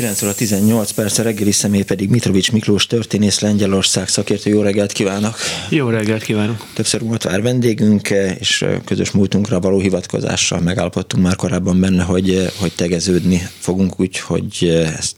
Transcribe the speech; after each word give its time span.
9 0.00 0.22
óra 0.22 0.34
18 0.34 0.90
perc, 0.90 1.18
a 1.18 1.22
reggeli 1.22 1.52
személy 1.52 1.82
pedig 1.82 2.08
Mitrovics 2.08 2.52
Miklós 2.52 2.86
történész 2.86 3.40
Lengyelország 3.40 4.08
szakértő. 4.08 4.50
Jó 4.50 4.62
reggelt 4.62 4.92
kívánok! 4.92 5.36
Jó 5.68 5.88
reggelt 5.88 6.22
kívánok! 6.22 6.66
Többször 6.74 7.00
volt 7.00 7.22
vár 7.22 7.42
vendégünk, 7.42 8.10
és 8.38 8.64
közös 8.84 9.10
múltunkra 9.10 9.60
való 9.60 9.78
hivatkozással 9.78 10.60
megállapodtunk 10.60 11.24
már 11.24 11.36
korábban 11.36 11.80
benne, 11.80 12.02
hogy, 12.02 12.50
hogy 12.58 12.72
tegeződni 12.74 13.48
fogunk 13.58 14.00
úgy, 14.00 14.18
hogy 14.18 14.84
ezt 14.98 15.16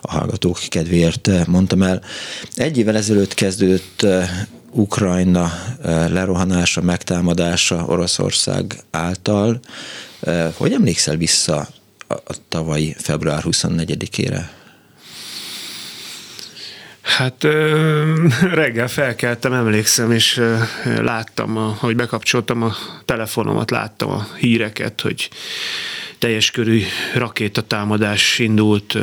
a 0.00 0.12
hallgatók 0.12 0.58
kedvéért 0.68 1.46
mondtam 1.46 1.82
el. 1.82 2.02
Egy 2.54 2.78
évvel 2.78 2.96
ezelőtt 2.96 3.34
kezdődött 3.34 4.06
Ukrajna 4.70 5.52
lerohanása, 6.08 6.80
megtámadása 6.80 7.84
Oroszország 7.88 8.76
által. 8.90 9.60
Hogy 10.56 10.72
emlékszel 10.72 11.16
vissza 11.16 11.68
a 12.12 12.34
tavalyi 12.48 12.94
február 12.98 13.42
24-ére? 13.46 14.40
Hát 17.02 17.46
reggel 18.60 18.88
felkeltem, 18.88 19.52
emlékszem, 19.52 20.10
és 20.10 20.40
láttam, 20.84 21.76
hogy 21.78 21.96
bekapcsoltam 21.96 22.62
a 22.62 22.72
telefonomat, 23.04 23.70
láttam 23.70 24.10
a 24.10 24.26
híreket, 24.38 25.00
hogy 25.00 25.30
teljes 26.18 26.50
körű 26.50 26.82
rakétatámadás 27.14 28.38
indult 28.38 28.98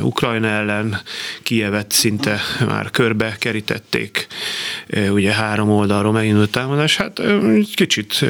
Ukrajna 0.00 0.48
ellen, 0.48 1.00
Kievet 1.42 1.92
szinte 1.92 2.40
már 2.66 2.90
körbe 2.90 3.36
kerítették, 3.38 4.26
ugye 5.10 5.32
három 5.32 5.70
oldalról 5.70 6.12
megindult 6.12 6.50
támadás, 6.50 6.96
hát 6.96 7.20
kicsit 7.74 8.24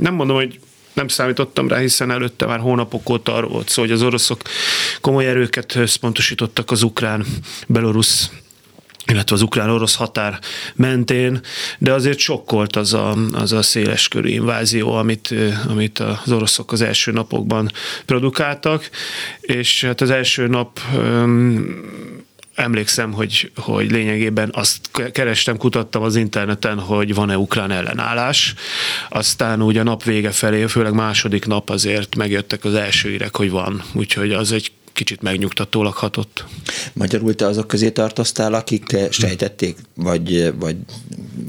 nem 0.00 0.14
mondom, 0.14 0.36
hogy 0.36 0.60
nem 0.92 1.08
számítottam 1.08 1.68
rá, 1.68 1.78
hiszen 1.78 2.10
előtte 2.10 2.46
már 2.46 2.58
hónapok 2.58 3.10
óta 3.10 3.34
arról 3.34 3.50
volt 3.50 3.68
szó, 3.68 3.82
hogy 3.82 3.90
az 3.90 4.02
oroszok 4.02 4.42
komoly 5.00 5.26
erőket 5.26 5.74
összpontosítottak 5.74 6.70
az 6.70 6.82
ukrán, 6.82 7.26
belorusz 7.66 8.30
illetve 9.06 9.34
az 9.34 9.42
ukrán-orosz 9.42 9.94
határ 9.94 10.38
mentén, 10.74 11.40
de 11.78 11.92
azért 11.92 12.18
sokkolt 12.18 12.76
az 12.76 12.94
a, 12.94 13.16
az 13.32 13.52
a 13.52 13.62
széles 13.62 14.08
körű 14.08 14.28
invázió, 14.28 14.94
amit, 14.94 15.34
amit 15.68 15.98
az 15.98 16.32
oroszok 16.32 16.72
az 16.72 16.80
első 16.80 17.12
napokban 17.12 17.70
produkáltak, 18.04 18.90
és 19.40 19.84
hát 19.84 20.00
az 20.00 20.10
első 20.10 20.46
nap 20.46 20.80
emlékszem, 22.60 23.12
hogy, 23.12 23.52
hogy 23.56 23.90
lényegében 23.90 24.50
azt 24.52 24.90
kerestem, 25.12 25.56
kutattam 25.56 26.02
az 26.02 26.16
interneten, 26.16 26.78
hogy 26.78 27.14
van-e 27.14 27.38
ukrán 27.38 27.70
ellenállás. 27.70 28.54
Aztán 29.08 29.62
úgy 29.62 29.76
a 29.76 29.82
nap 29.82 30.02
vége 30.02 30.30
felé, 30.30 30.66
főleg 30.66 30.92
második 30.92 31.46
nap 31.46 31.70
azért 31.70 32.16
megjöttek 32.16 32.64
az 32.64 32.74
első 32.74 33.12
írek, 33.12 33.36
hogy 33.36 33.50
van. 33.50 33.82
Úgyhogy 33.92 34.32
az 34.32 34.52
egy 34.52 34.72
kicsit 34.92 35.22
megnyugtatólag 35.22 35.94
hatott. 35.94 36.44
Magyarul 36.92 37.34
te 37.34 37.46
azok 37.46 37.66
közé 37.66 37.90
tartoztál, 37.90 38.54
akik 38.54 38.96
sejtették, 39.10 39.76
vagy, 39.94 40.52
vagy 40.58 40.76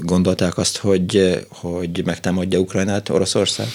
gondolták 0.00 0.58
azt, 0.58 0.76
hogy, 0.76 1.38
hogy 1.48 2.04
megtámadja 2.04 2.58
Ukrajnát 2.58 3.08
Oroszország? 3.08 3.66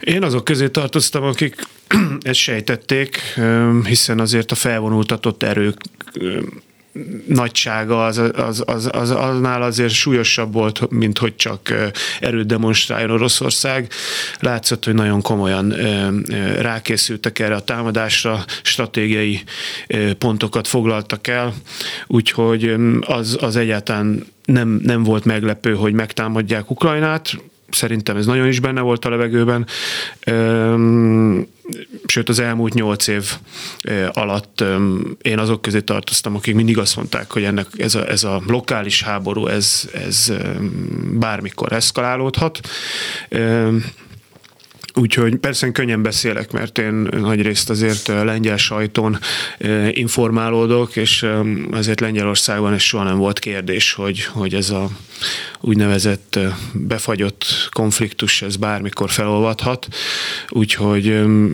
Én 0.00 0.22
azok 0.22 0.44
közé 0.44 0.68
tartoztam, 0.68 1.22
akik 1.22 1.66
ezt 2.20 2.38
sejtették, 2.38 3.40
hiszen 3.84 4.20
azért 4.20 4.50
a 4.50 4.54
felvonultatott 4.54 5.42
erők 5.42 5.76
nagysága 7.26 8.04
az, 8.04 8.18
az, 8.18 8.62
az, 8.66 8.88
az, 8.92 9.10
aznál 9.10 9.62
azért 9.62 9.92
súlyosabb 9.92 10.52
volt, 10.52 10.90
mint 10.90 11.18
hogy 11.18 11.36
csak 11.36 11.74
erőt 12.20 12.46
demonstráljon 12.46 13.10
Oroszország. 13.10 13.88
Látszott, 14.40 14.84
hogy 14.84 14.94
nagyon 14.94 15.22
komolyan 15.22 15.74
rákészültek 16.58 17.38
erre 17.38 17.54
a 17.54 17.60
támadásra, 17.60 18.44
stratégiai 18.62 19.42
pontokat 20.18 20.66
foglaltak 20.68 21.26
el, 21.26 21.54
úgyhogy 22.06 22.74
az, 23.00 23.36
az 23.40 23.56
egyáltalán 23.56 24.26
nem, 24.44 24.80
nem 24.82 25.02
volt 25.02 25.24
meglepő, 25.24 25.74
hogy 25.74 25.92
megtámadják 25.92 26.70
Ukrajnát 26.70 27.36
szerintem 27.74 28.16
ez 28.16 28.26
nagyon 28.26 28.46
is 28.46 28.60
benne 28.60 28.80
volt 28.80 29.04
a 29.04 29.08
levegőben. 29.08 29.66
Sőt, 32.06 32.28
az 32.28 32.38
elmúlt 32.38 32.74
nyolc 32.74 33.06
év 33.06 33.32
alatt 34.12 34.64
én 35.22 35.38
azok 35.38 35.62
közé 35.62 35.80
tartoztam, 35.80 36.36
akik 36.36 36.54
mindig 36.54 36.78
azt 36.78 36.96
mondták, 36.96 37.32
hogy 37.32 37.44
ennek 37.44 37.66
ez 37.76 37.94
a, 37.94 38.08
ez 38.08 38.24
a 38.24 38.42
lokális 38.46 39.02
háború, 39.02 39.46
ez, 39.46 39.88
ez 39.92 40.32
bármikor 41.12 41.72
eszkalálódhat. 41.72 42.60
Úgyhogy 44.94 45.36
persze 45.36 45.70
könnyen 45.70 46.02
beszélek, 46.02 46.52
mert 46.52 46.78
én 46.78 47.08
nagy 47.10 47.42
részt 47.42 47.70
azért 47.70 48.06
lengyel 48.06 48.56
sajtón 48.56 49.18
informálódok, 49.90 50.96
és 50.96 51.26
azért 51.70 52.00
Lengyelországban 52.00 52.72
ez 52.72 52.80
soha 52.80 53.04
nem 53.04 53.18
volt 53.18 53.38
kérdés, 53.38 53.92
hogy, 53.92 54.24
hogy 54.24 54.54
ez 54.54 54.70
a 54.70 54.88
úgynevezett 55.60 56.38
befagyott 56.72 57.44
konfliktus, 57.70 58.42
ez 58.42 58.56
bármikor 58.56 59.10
felolvadhat, 59.10 59.86
úgyhogy 60.48 61.08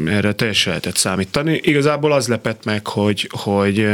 erre 0.07 0.33
teljesen 0.33 0.69
lehetett 0.69 0.97
számítani. 0.97 1.61
Igazából 1.63 2.13
az 2.13 2.29
lepett 2.29 2.65
meg, 2.65 2.87
hogy, 2.87 3.31
hogy 3.33 3.89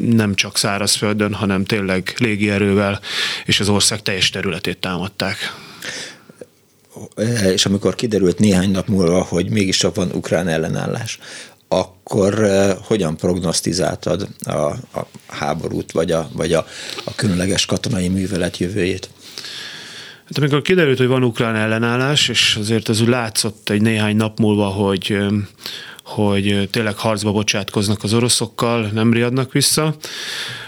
nem 0.00 0.34
csak 0.34 0.56
szárazföldön, 0.56 1.34
hanem 1.34 1.64
tényleg 1.64 2.14
légierővel 2.18 3.00
és 3.44 3.60
az 3.60 3.68
ország 3.68 4.02
teljes 4.02 4.30
területét 4.30 4.78
támadták 4.78 5.52
és 7.52 7.66
amikor 7.66 7.94
kiderült 7.94 8.38
néhány 8.38 8.70
nap 8.70 8.88
múlva, 8.88 9.22
hogy 9.22 9.50
mégis 9.50 9.76
csak 9.76 9.94
van 9.94 10.10
ukrán 10.12 10.48
ellenállás, 10.48 11.18
akkor 11.68 12.42
eh, 12.42 12.76
hogyan 12.82 13.16
prognosztizáltad 13.16 14.28
a, 14.44 14.52
a 14.52 15.06
háborút, 15.26 15.92
vagy, 15.92 16.10
a, 16.10 16.28
vagy 16.32 16.52
a, 16.52 16.66
a 17.04 17.14
különleges 17.14 17.66
katonai 17.66 18.08
művelet 18.08 18.58
jövőjét? 18.58 19.10
Hát 20.24 20.38
amikor 20.38 20.62
kiderült, 20.62 20.98
hogy 20.98 21.06
van 21.06 21.24
ukrán 21.24 21.54
ellenállás, 21.54 22.28
és 22.28 22.56
azért 22.60 22.88
ez 22.88 23.00
úgy 23.00 23.08
látszott 23.08 23.70
egy 23.70 23.82
néhány 23.82 24.16
nap 24.16 24.38
múlva, 24.38 24.66
hogy, 24.66 25.06
eh, 25.08 25.28
hogy 26.04 26.68
tényleg 26.70 26.96
harcba 26.96 27.32
bocsátkoznak 27.32 28.02
az 28.02 28.14
oroszokkal, 28.14 28.90
nem 28.92 29.12
riadnak 29.12 29.52
vissza, 29.52 29.96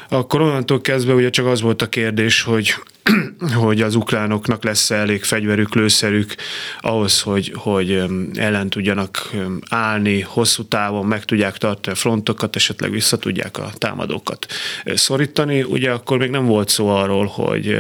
akkor 0.09 0.41
onnantól 0.41 0.81
kezdve 0.81 1.15
ugye 1.15 1.31
csak 1.31 1.47
az 1.47 1.61
volt 1.61 1.83
a 1.83 1.89
kérdés, 1.89 2.43
hogy 2.43 2.75
hogy 3.63 3.81
az 3.83 3.95
ukránoknak 3.95 4.65
lesz 4.65 4.91
elég 4.91 5.25
fegyverük, 5.25 5.75
lőszerük 5.75 6.35
ahhoz, 6.81 7.21
hogy, 7.21 7.53
hogy 7.55 8.03
ellen 8.35 8.71
tudjanak 8.71 9.31
állni, 9.69 10.21
hosszú 10.21 10.63
távon 10.63 11.07
meg 11.07 11.25
tudják 11.25 11.57
tartani 11.57 11.97
a 11.97 11.99
frontokat, 11.99 12.57
esetleg 12.57 12.91
vissza 12.91 13.19
tudják 13.19 13.59
a 13.59 13.71
támadókat 13.79 14.47
szorítani. 14.85 15.63
Ugye 15.63 15.91
akkor 15.91 16.19
még 16.19 16.31
nem 16.31 16.47
volt 16.47 16.69
szó 16.69 16.89
arról, 16.89 17.27
hogy 17.27 17.79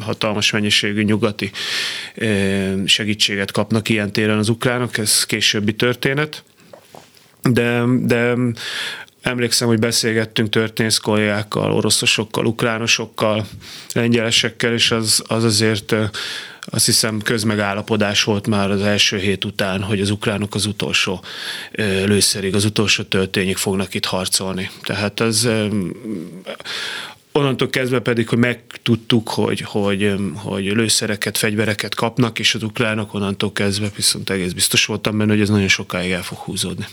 hatalmas 0.00 0.50
mennyiségű 0.50 1.02
nyugati 1.02 1.50
segítséget 2.84 3.52
kapnak 3.52 3.88
ilyen 3.88 4.12
téren 4.12 4.38
az 4.38 4.48
ukránok, 4.48 4.98
ez 4.98 5.24
későbbi 5.24 5.74
történet. 5.74 6.44
De, 7.42 7.82
de 8.00 8.34
Emlékszem, 9.26 9.68
hogy 9.68 9.78
beszélgettünk 9.78 10.48
történész 10.48 10.98
kollégákkal, 10.98 11.72
oroszosokkal, 11.72 12.46
ukránosokkal, 12.46 13.46
lengyelesekkel, 13.92 14.72
és 14.72 14.90
az, 14.90 15.22
az 15.26 15.44
azért 15.44 15.94
azt 16.60 16.86
hiszem 16.86 17.20
közmegállapodás 17.20 18.24
volt 18.24 18.46
már 18.46 18.70
az 18.70 18.82
első 18.82 19.18
hét 19.18 19.44
után, 19.44 19.82
hogy 19.82 20.00
az 20.00 20.10
ukránok 20.10 20.54
az 20.54 20.66
utolsó 20.66 21.24
lőszerig, 22.04 22.54
az 22.54 22.64
utolsó 22.64 23.02
töltényig 23.02 23.56
fognak 23.56 23.94
itt 23.94 24.04
harcolni. 24.04 24.70
Tehát 24.82 25.20
az 25.20 25.48
onnantól 27.32 27.70
kezdve 27.70 27.98
pedig, 28.00 28.28
hogy 28.28 28.38
megtudtuk, 28.38 29.28
hogy, 29.28 29.60
hogy, 29.60 30.14
hogy 30.34 30.64
lőszereket, 30.64 31.38
fegyvereket 31.38 31.94
kapnak, 31.94 32.38
és 32.38 32.54
az 32.54 32.62
ukránok 32.62 33.14
onnantól 33.14 33.52
kezdve 33.52 33.90
viszont 33.96 34.30
egész 34.30 34.52
biztos 34.52 34.84
voltam 34.84 35.18
benne, 35.18 35.32
hogy 35.32 35.40
ez 35.40 35.48
nagyon 35.48 35.68
sokáig 35.68 36.10
el 36.10 36.22
fog 36.22 36.38
húzódni 36.38 36.86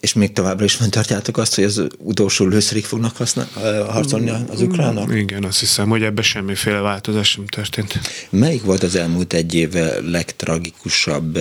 és 0.00 0.12
még 0.12 0.32
továbbra 0.32 0.64
is 0.64 0.74
fenntartjátok 0.74 1.38
azt, 1.38 1.54
hogy 1.54 1.64
az 1.64 1.86
utolsó 1.98 2.44
lőszerig 2.46 2.84
fognak 2.84 3.16
használ, 3.16 3.48
harcolni 3.88 4.30
az 4.48 4.60
ukránok? 4.60 5.14
Igen, 5.14 5.44
azt 5.44 5.60
hiszem, 5.60 5.88
hogy 5.88 6.02
ebben 6.02 6.22
semmiféle 6.22 6.78
változás 6.78 7.36
nem 7.36 7.46
történt. 7.46 8.00
Melyik 8.30 8.62
volt 8.62 8.82
az 8.82 8.94
elmúlt 8.94 9.32
egy 9.32 9.54
év 9.54 9.72
legtragikusabb 10.04 11.38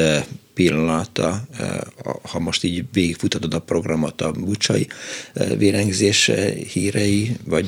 pillanata, 0.54 1.48
ha 2.22 2.40
most 2.40 2.64
így 2.64 2.84
végigfutatod 2.94 3.54
a 3.54 3.60
programot, 3.60 4.22
a 4.22 4.32
bucsai 4.32 4.88
vérengzés 5.58 6.32
hírei, 6.74 7.38
vagy 7.44 7.68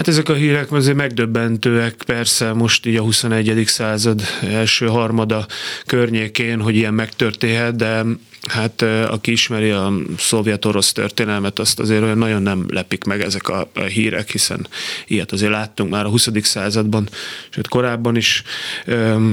Hát 0.00 0.08
ezek 0.08 0.28
a 0.28 0.34
hírek 0.34 0.72
azért 0.72 0.96
megdöbbentőek, 0.96 2.02
persze 2.06 2.52
most 2.52 2.86
így 2.86 2.96
a 2.96 3.02
21. 3.02 3.62
század 3.66 4.22
első 4.42 4.86
harmada 4.86 5.46
környékén, 5.86 6.60
hogy 6.60 6.76
ilyen 6.76 6.94
megtörténhet, 6.94 7.76
de 7.76 8.04
Hát 8.48 8.82
aki 8.82 9.30
ismeri 9.32 9.70
a 9.70 9.92
szovjet-orosz 10.18 10.92
történelmet, 10.92 11.58
azt 11.58 11.80
azért 11.80 12.02
olyan 12.02 12.18
nagyon 12.18 12.42
nem 12.42 12.66
lepik 12.68 13.04
meg 13.04 13.20
ezek 13.20 13.48
a, 13.48 13.68
hírek, 13.88 14.30
hiszen 14.30 14.66
ilyet 15.06 15.32
azért 15.32 15.52
láttunk 15.52 15.90
már 15.90 16.04
a 16.04 16.08
20. 16.08 16.28
században, 16.42 17.08
sőt 17.50 17.68
korábban 17.68 18.16
is 18.16 18.42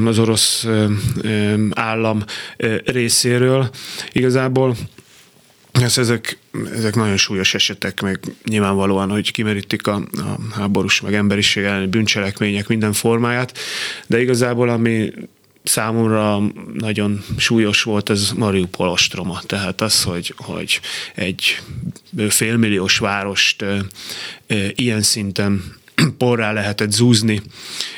az 0.05 0.19
orosz 0.19 0.67
állam 1.73 2.23
részéről. 2.85 3.69
Igazából 4.11 4.75
ez, 5.81 5.97
ezek, 5.97 6.37
ezek 6.75 6.95
nagyon 6.95 7.17
súlyos 7.17 7.53
esetek, 7.53 8.01
meg 8.01 8.19
nyilvánvalóan, 8.43 9.09
hogy 9.09 9.31
kimerítik 9.31 9.87
a, 9.87 9.95
a 9.95 10.55
háborús, 10.55 11.01
meg 11.01 11.13
emberiség 11.13 11.63
elleni 11.63 11.87
bűncselekmények 11.87 12.67
minden 12.67 12.93
formáját, 12.93 13.57
de 14.07 14.21
igazából 14.21 14.69
ami 14.69 15.13
számomra 15.63 16.41
nagyon 16.73 17.23
súlyos 17.37 17.83
volt 17.83 18.09
ez 18.09 18.31
Mariupol 18.35 18.89
ostroma. 18.89 19.41
Tehát 19.45 19.81
az, 19.81 20.03
hogy, 20.03 20.33
hogy 20.37 20.79
egy 21.15 21.61
félmilliós 22.27 22.97
várost 22.97 23.65
ilyen 24.75 25.01
szinten 25.01 25.75
porrá 26.17 26.51
lehetett 26.51 26.91
zúzni, 26.91 27.41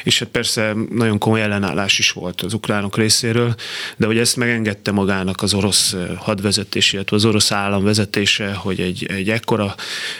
és 0.04 0.19
hát 0.19 0.28
persze 0.28 0.74
nagyon 0.92 1.18
komoly 1.18 1.42
ellenállás 1.42 2.00
is 2.00 2.12
volt 2.12 2.42
az 2.42 2.54
ukránok 2.54 2.98
részéről, 2.98 3.56
de 3.98 4.06
hogy 4.06 4.18
ezt 4.18 4.36
megengedte 4.36 4.92
magának 4.92 5.42
az 5.42 5.54
orosz 5.54 5.96
hadvezetés, 6.18 6.94
illetve 6.94 7.16
az 7.16 7.25
orosz 7.25 7.51
állam 7.51 7.84
vezetése, 7.84 8.54
hogy 8.54 8.80
egy, 8.80 9.06
egy 9.06 9.30
ekkora 9.30 9.75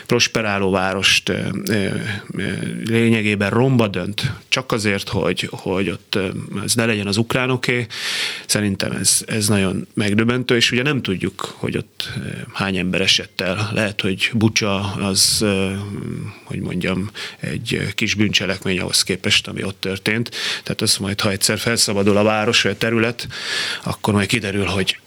prosperáló 0.06 0.70
várost 0.70 1.32
lényegében 2.84 3.50
romba 3.50 3.88
dönt, 3.88 4.32
csak 4.48 4.72
azért, 4.72 5.08
hogy, 5.08 5.48
hogy 5.50 5.88
ott 5.88 6.18
ez 6.64 6.74
ne 6.74 6.86
legyen 6.86 7.06
az 7.06 7.16
ukránoké, 7.16 7.86
szerintem 8.46 8.92
ez, 8.92 9.22
ez 9.26 9.48
nagyon 9.48 9.86
megdöbbentő, 9.94 10.56
és 10.56 10.70
ugye 10.70 10.82
nem 10.82 11.02
tudjuk, 11.02 11.54
hogy 11.56 11.76
ott 11.76 12.08
hány 12.52 12.76
ember 12.76 13.00
esett 13.00 13.40
el. 13.40 13.70
Lehet, 13.72 14.00
hogy 14.00 14.30
Bucsa 14.34 14.92
az, 14.92 15.44
hogy 16.44 16.60
mondjam, 16.60 17.10
egy 17.40 17.69
kis 17.94 18.14
bűncselekmény 18.14 18.80
ahhoz 18.80 19.02
képest, 19.02 19.48
ami 19.48 19.62
ott 19.62 19.80
történt. 19.80 20.30
Tehát 20.62 20.80
az 20.80 20.96
majd, 20.96 21.20
ha 21.20 21.30
egyszer 21.30 21.58
felszabadul 21.58 22.16
a 22.16 22.22
város 22.22 22.62
vagy 22.62 22.72
a 22.72 22.76
terület, 22.76 23.28
akkor 23.82 24.14
majd 24.14 24.28
kiderül, 24.28 24.64
hogy 24.64 24.98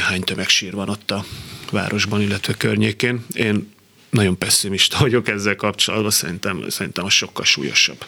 hány 0.00 0.20
tömegsír 0.20 0.72
van 0.72 0.88
ott 0.88 1.10
a 1.10 1.24
városban, 1.70 2.20
illetve 2.20 2.52
környékén. 2.52 3.24
Én 3.34 3.72
nagyon 4.10 4.38
pessimista 4.38 4.98
vagyok 4.98 5.28
ezzel 5.28 5.56
kapcsolatban, 5.56 6.10
szerintem, 6.10 6.64
szerintem 6.68 7.04
a 7.04 7.10
sokkal 7.10 7.44
súlyosabb 7.44 8.04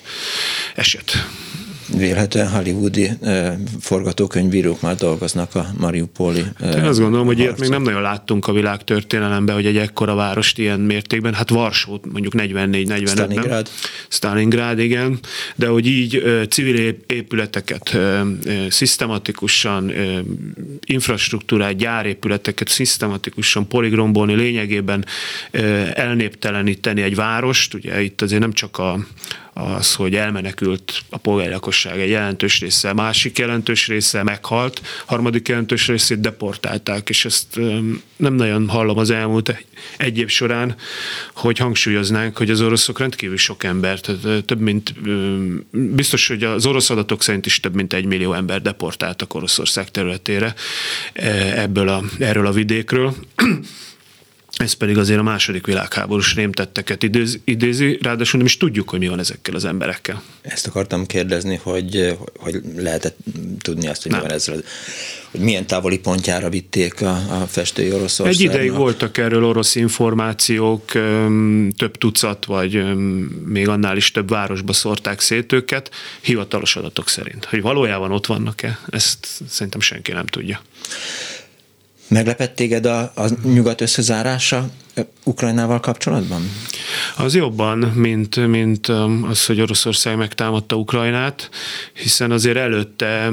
eset 0.75 1.27
vélhetően 1.97 2.49
hollywoodi 2.49 3.11
forgatókönyvírók 3.81 4.81
már 4.81 4.95
dolgoznak 4.95 5.55
a 5.55 5.67
Mariupoli. 5.79 6.43
Én 6.63 6.85
azt 6.85 6.99
gondolom, 6.99 7.27
hogy 7.27 7.39
ilyet 7.39 7.59
még 7.59 7.69
nem 7.69 7.83
nagyon 7.83 8.03
láttunk 8.03 8.47
a 8.47 8.53
világ 8.53 8.85
történelemben, 8.85 9.55
hogy 9.55 9.67
egy 9.67 9.77
ekkora 9.77 10.15
várost 10.15 10.59
ilyen 10.59 10.81
mértékben, 10.81 11.35
hát 11.35 11.51
Varsót 11.51 12.13
mondjuk 12.13 12.33
44-45-ben. 12.37 13.07
Stalingrad. 13.07 13.69
Stalingrad, 14.09 14.79
igen, 14.79 15.19
de 15.55 15.67
hogy 15.67 15.87
így 15.87 16.23
civil 16.49 16.97
épületeket 17.07 17.99
szisztematikusan, 18.69 19.93
infrastruktúrát, 20.85 21.77
gyárépületeket 21.77 22.69
szisztematikusan 22.69 23.69
poligrombolni, 23.69 24.35
lényegében 24.35 25.05
elnépteleníteni 25.95 27.03
egy 27.03 27.15
várost, 27.15 27.75
ugye 27.75 28.03
itt 28.03 28.23
azért 28.23 28.41
nem 28.41 28.53
csak 28.53 28.79
a, 28.79 28.99
az, 29.53 29.95
hogy 29.95 30.15
elmenekült 30.15 31.03
a 31.11 31.17
polgári 31.17 31.51
lakosság 31.51 32.01
egy 32.01 32.09
jelentős 32.09 32.61
része, 32.61 32.93
másik 32.93 33.39
jelentős 33.39 33.87
része 33.87 34.23
meghalt, 34.23 34.81
harmadik 35.07 35.49
jelentős 35.49 35.87
részét 35.87 36.21
deportálták, 36.21 37.09
és 37.09 37.25
ezt 37.25 37.61
nem 38.17 38.35
nagyon 38.35 38.69
hallom 38.69 38.99
az 38.99 39.11
elmúlt 39.11 39.65
egy 39.97 40.19
év 40.19 40.29
során, 40.29 40.75
hogy 41.35 41.59
hangsúlyoznánk, 41.59 42.37
hogy 42.37 42.51
az 42.51 42.61
oroszok 42.61 42.99
rendkívül 42.99 43.37
sok 43.37 43.65
embert, 43.65 44.11
több 44.47 44.61
mint, 44.61 44.95
biztos, 45.71 46.29
hogy 46.29 46.45
az 46.45 46.67
orosz 46.67 46.91
adatok 46.91 47.23
szerint 47.23 47.47
is 47.47 47.61
több 47.61 47.75
mint 47.75 47.93
egy 47.93 48.05
millió 48.05 48.33
ember 48.33 48.63
deportáltak 48.63 49.35
Oroszország 49.35 49.91
területére 49.91 50.55
ebből 51.55 51.89
a, 51.89 52.03
erről 52.19 52.47
a 52.47 52.53
vidékről 52.53 53.15
ez 54.61 54.73
pedig 54.73 54.99
azért 54.99 55.19
a 55.19 55.23
második 55.23 55.67
világháborús 55.67 56.35
rémtetteket 56.35 57.03
idézi, 57.03 57.41
idézi, 57.45 57.99
ráadásul 58.03 58.39
nem 58.39 58.47
is 58.47 58.57
tudjuk, 58.57 58.91
hogy 58.91 58.99
mi 58.99 59.09
van 59.09 59.19
ezekkel 59.19 59.55
az 59.55 59.65
emberekkel. 59.65 60.23
Ezt 60.41 60.67
akartam 60.67 61.07
kérdezni, 61.07 61.61
hogy, 61.63 62.17
hogy 62.37 62.61
lehetett 62.77 63.17
tudni 63.61 63.89
azt, 63.89 64.03
hogy 64.03 64.13
mi 64.13 64.19
van 64.19 64.31
ezzel, 64.31 64.63
hogy 65.31 65.41
milyen 65.41 65.67
távoli 65.67 65.99
pontjára 65.99 66.49
vitték 66.49 67.01
a, 67.01 67.43
a 67.43 67.47
festői 67.47 67.93
Oroszországnak. 67.93 68.35
Egy 68.35 68.41
ideig 68.41 68.73
voltak 68.73 69.19
erről 69.19 69.45
orosz 69.45 69.75
információk, 69.75 70.85
több 71.77 71.99
tucat, 71.99 72.45
vagy 72.45 72.95
még 73.45 73.69
annál 73.69 73.97
is 73.97 74.11
több 74.11 74.29
városba 74.29 74.73
szórták 74.73 75.21
szét 75.21 75.53
őket, 75.53 75.91
hivatalos 76.21 76.77
adatok 76.77 77.09
szerint. 77.09 77.45
Hogy 77.45 77.63
valójában 77.63 78.13
ott 78.13 78.27
vannak-e, 78.27 78.79
ezt 78.91 79.27
szerintem 79.49 79.81
senki 79.81 80.13
nem 80.13 80.27
tudja. 80.27 80.61
Meglepett 82.11 82.55
téged 82.55 82.87
a, 82.87 83.01
a 83.01 83.29
nyugat 83.43 83.81
összezárása 83.81 84.69
Ukrajnával 85.25 85.81
kapcsolatban? 85.81 86.51
Az 87.17 87.35
jobban, 87.35 87.79
mint, 87.79 88.47
mint 88.47 88.87
az, 89.29 89.47
hogy 89.47 89.61
Oroszország 89.61 90.17
megtámadta 90.17 90.77
Ukrajnát, 90.77 91.51
hiszen 91.93 92.31
azért 92.31 92.57
előtte, 92.57 93.31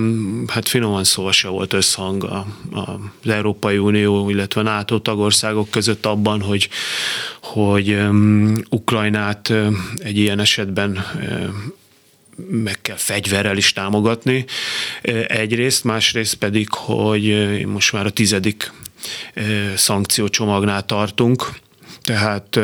hát 0.48 0.68
finoman 0.68 1.04
szóval 1.04 1.32
se 1.32 1.48
volt 1.48 1.74
összhang 1.74 2.24
a, 2.24 2.46
a, 2.72 3.00
az 3.24 3.30
Európai 3.30 3.78
Unió, 3.78 4.30
illetve 4.30 4.62
NATO 4.62 5.00
tagországok 5.00 5.70
között 5.70 6.06
abban, 6.06 6.42
hogy, 6.42 6.70
hogy 7.42 7.92
um, 7.92 8.54
Ukrajnát 8.70 9.54
egy 9.98 10.18
ilyen 10.18 10.40
esetben 10.40 11.06
meg 12.50 12.82
kell 12.82 12.96
fegyverrel 12.96 13.58
is 13.58 13.74
támogatni 13.74 14.46
egyrészt, 15.28 15.84
másrészt 15.84 16.36
pedig, 16.36 16.68
hogy 16.70 17.66
most 17.66 17.94
már 17.94 18.06
a 18.06 18.10
tizedik 18.10 18.72
szankciócsomagnál 19.76 20.86
tartunk, 20.86 21.50
tehát 22.04 22.60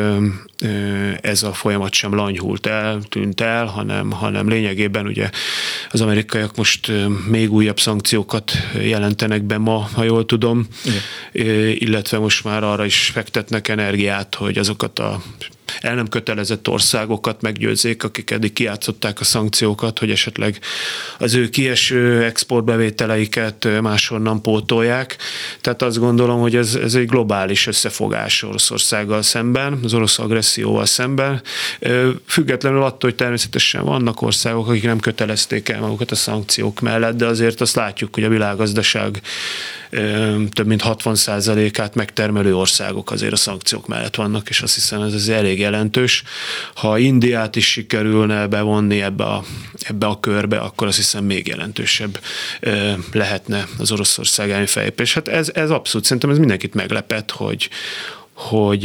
ez 1.20 1.42
a 1.42 1.52
folyamat 1.52 1.92
sem 1.92 2.14
lanyhult 2.14 2.66
el, 2.66 3.02
tűnt 3.08 3.40
el, 3.40 3.66
hanem, 3.66 4.10
hanem 4.10 4.48
lényegében 4.48 5.06
ugye 5.06 5.30
az 5.90 6.00
amerikaiak 6.00 6.56
most 6.56 6.92
még 7.28 7.52
újabb 7.52 7.80
szankciókat 7.80 8.52
jelentenek 8.80 9.42
be 9.42 9.58
ma, 9.58 9.88
ha 9.92 10.02
jól 10.02 10.24
tudom, 10.24 10.66
Igen. 10.84 11.70
illetve 11.78 12.18
most 12.18 12.44
már 12.44 12.64
arra 12.64 12.84
is 12.84 13.10
fektetnek 13.12 13.68
energiát, 13.68 14.34
hogy 14.34 14.58
azokat 14.58 14.98
a 14.98 15.22
el 15.80 15.94
nem 15.94 16.08
kötelezett 16.08 16.68
országokat 16.68 17.42
meggyőzzék, 17.42 18.04
akik 18.04 18.30
eddig 18.30 18.52
kiátszották 18.52 19.20
a 19.20 19.24
szankciókat, 19.24 19.98
hogy 19.98 20.10
esetleg 20.10 20.58
az 21.18 21.34
ő 21.34 21.48
kieső 21.48 22.24
exportbevételeiket 22.24 23.80
máshonnan 23.80 24.42
pótolják. 24.42 25.16
Tehát 25.60 25.82
azt 25.82 25.98
gondolom, 25.98 26.40
hogy 26.40 26.56
ez, 26.56 26.74
ez 26.74 26.94
egy 26.94 27.06
globális 27.06 27.66
összefogás 27.66 28.42
Oroszországgal 28.42 29.22
szemben, 29.22 29.78
az 29.82 29.94
orosz 29.94 30.18
agresszióval 30.18 30.86
szemben. 30.86 31.42
Függetlenül 32.26 32.82
attól, 32.82 33.10
hogy 33.10 33.14
természetesen 33.14 33.84
vannak 33.84 34.22
országok, 34.22 34.68
akik 34.68 34.82
nem 34.82 35.00
kötelezték 35.00 35.68
el 35.68 35.80
magukat 35.80 36.10
a 36.10 36.14
szankciók 36.14 36.80
mellett, 36.80 37.16
de 37.16 37.26
azért 37.26 37.60
azt 37.60 37.74
látjuk, 37.74 38.14
hogy 38.14 38.24
a 38.24 38.28
világgazdaság 38.28 39.22
több 40.50 40.66
mint 40.66 40.82
60%-át 40.84 41.94
megtermelő 41.94 42.56
országok 42.56 43.10
azért 43.10 43.32
a 43.32 43.36
szankciók 43.36 43.86
mellett 43.86 44.14
vannak, 44.14 44.48
és 44.48 44.60
azt 44.60 44.74
hiszem 44.74 45.02
ez, 45.02 45.12
ez 45.14 45.28
elég 45.28 45.62
jelentős. 45.64 46.22
Ha 46.74 46.98
Indiát 46.98 47.56
is 47.56 47.70
sikerülne 47.70 48.46
bevonni 48.46 49.02
ebbe 49.02 49.24
a, 49.24 49.44
ebbe 49.88 50.06
a 50.06 50.20
körbe, 50.20 50.58
akkor 50.58 50.86
azt 50.86 50.96
hiszem 50.96 51.24
még 51.24 51.46
jelentősebb 51.46 52.20
lehetne 53.12 53.66
az 53.78 53.92
Oroszország 53.92 54.50
elleni 54.50 54.66
felépés. 54.66 55.14
Hát 55.14 55.28
ez, 55.28 55.50
ez 55.54 55.70
abszolút, 55.70 56.06
szerintem 56.06 56.30
ez 56.30 56.38
mindenkit 56.38 56.74
meglepett, 56.74 57.30
hogy, 57.30 57.68
hogy 58.32 58.84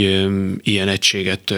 ilyen 0.62 0.88
egységet 0.88 1.54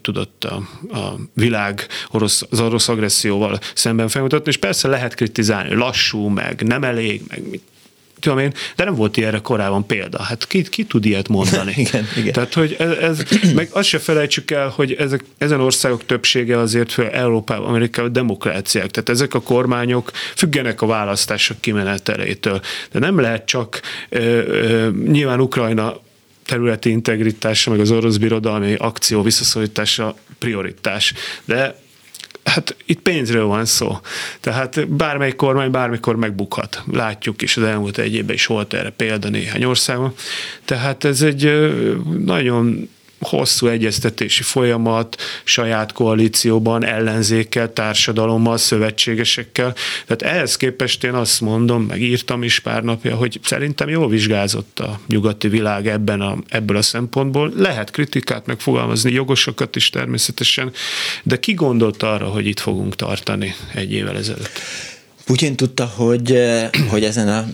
tudott 0.00 0.44
a, 0.44 0.54
a 0.98 1.14
világ 1.34 1.86
orosz, 2.10 2.42
az 2.50 2.60
orosz 2.60 2.88
agresszióval 2.88 3.58
szemben 3.74 4.08
felmutatni, 4.08 4.50
és 4.50 4.56
persze 4.56 4.88
lehet 4.88 5.14
kritizálni, 5.14 5.74
lassú, 5.74 6.28
meg 6.28 6.62
nem 6.62 6.84
elég, 6.84 7.22
meg 7.28 7.48
mit 7.50 7.62
tudom 8.24 8.38
én, 8.38 8.52
de 8.76 8.84
nem 8.84 8.94
volt 8.94 9.16
ilyenre 9.16 9.38
korábban 9.38 9.86
példa. 9.86 10.22
Hát 10.22 10.46
ki, 10.46 10.62
ki 10.62 10.84
tud 10.84 11.04
ilyet 11.04 11.28
mondani? 11.28 11.72
igen, 11.86 12.06
igen. 12.16 12.32
Tehát, 12.32 12.54
hogy 12.54 12.76
ez, 12.78 12.90
ez, 12.90 13.22
meg 13.54 13.68
azt 13.72 13.88
se 13.88 13.98
felejtsük 13.98 14.50
el, 14.50 14.68
hogy 14.68 14.92
ezek, 14.92 15.24
ezen 15.38 15.60
országok 15.60 16.06
többsége 16.06 16.58
azért 16.58 16.92
fel 16.92 17.10
Európában, 17.10 17.68
Amerikában 17.68 18.12
demokráciák. 18.12 18.90
Tehát 18.90 19.08
ezek 19.08 19.34
a 19.34 19.40
kormányok 19.40 20.10
függenek 20.34 20.82
a 20.82 20.86
választások 20.86 21.60
kimenetelétől. 21.60 22.60
De 22.90 22.98
nem 22.98 23.20
lehet 23.20 23.46
csak, 23.46 23.80
ö, 24.08 24.18
ö, 24.18 24.88
nyilván 25.06 25.40
Ukrajna 25.40 26.00
területi 26.46 26.90
integritása, 26.90 27.70
meg 27.70 27.80
az 27.80 27.90
orosz 27.90 28.16
birodalmi 28.16 28.74
akció 28.74 29.22
visszaszorítása 29.22 30.14
prioritás. 30.38 31.14
De 31.44 31.82
Hát 32.44 32.76
itt 32.84 33.00
pénzről 33.00 33.46
van 33.46 33.64
szó. 33.64 33.98
Tehát 34.40 34.88
bármely 34.88 35.32
kormány 35.32 35.70
bármikor 35.70 36.16
megbukhat. 36.16 36.82
Látjuk 36.92 37.42
is, 37.42 37.56
az 37.56 37.62
elmúlt 37.62 37.98
egy 37.98 38.14
évben 38.14 38.34
is 38.34 38.46
volt 38.46 38.74
erre 38.74 38.90
példa 38.90 39.28
néhány 39.28 39.64
országban. 39.64 40.14
Tehát 40.64 41.04
ez 41.04 41.22
egy 41.22 41.70
nagyon 42.24 42.88
hosszú 43.26 43.66
egyeztetési 43.66 44.42
folyamat, 44.42 45.22
saját 45.44 45.92
koalícióban, 45.92 46.84
ellenzékkel, 46.84 47.72
társadalommal, 47.72 48.56
szövetségesekkel. 48.56 49.74
Tehát 50.06 50.36
ehhez 50.36 50.56
képest 50.56 51.04
én 51.04 51.14
azt 51.14 51.40
mondom, 51.40 51.82
meg 51.82 52.02
írtam 52.02 52.42
is 52.42 52.58
pár 52.58 52.82
napja, 52.82 53.16
hogy 53.16 53.40
szerintem 53.42 53.88
jól 53.88 54.08
vizsgázott 54.08 54.78
a 54.78 55.00
nyugati 55.06 55.48
világ 55.48 55.86
ebben 55.86 56.20
a, 56.20 56.36
ebből 56.48 56.76
a 56.76 56.82
szempontból. 56.82 57.52
Lehet 57.56 57.90
kritikát 57.90 58.46
megfogalmazni, 58.46 59.12
jogosokat 59.12 59.76
is 59.76 59.90
természetesen, 59.90 60.72
de 61.22 61.38
ki 61.38 61.54
gondolt 61.54 62.02
arra, 62.02 62.26
hogy 62.26 62.46
itt 62.46 62.60
fogunk 62.60 62.96
tartani 62.96 63.54
egy 63.74 63.92
évvel 63.92 64.16
ezelőtt? 64.16 64.60
Putyin 65.24 65.56
tudta, 65.56 65.84
hogy, 65.86 66.38
hogy 66.90 67.04
ezen 67.04 67.28
a 67.28 67.46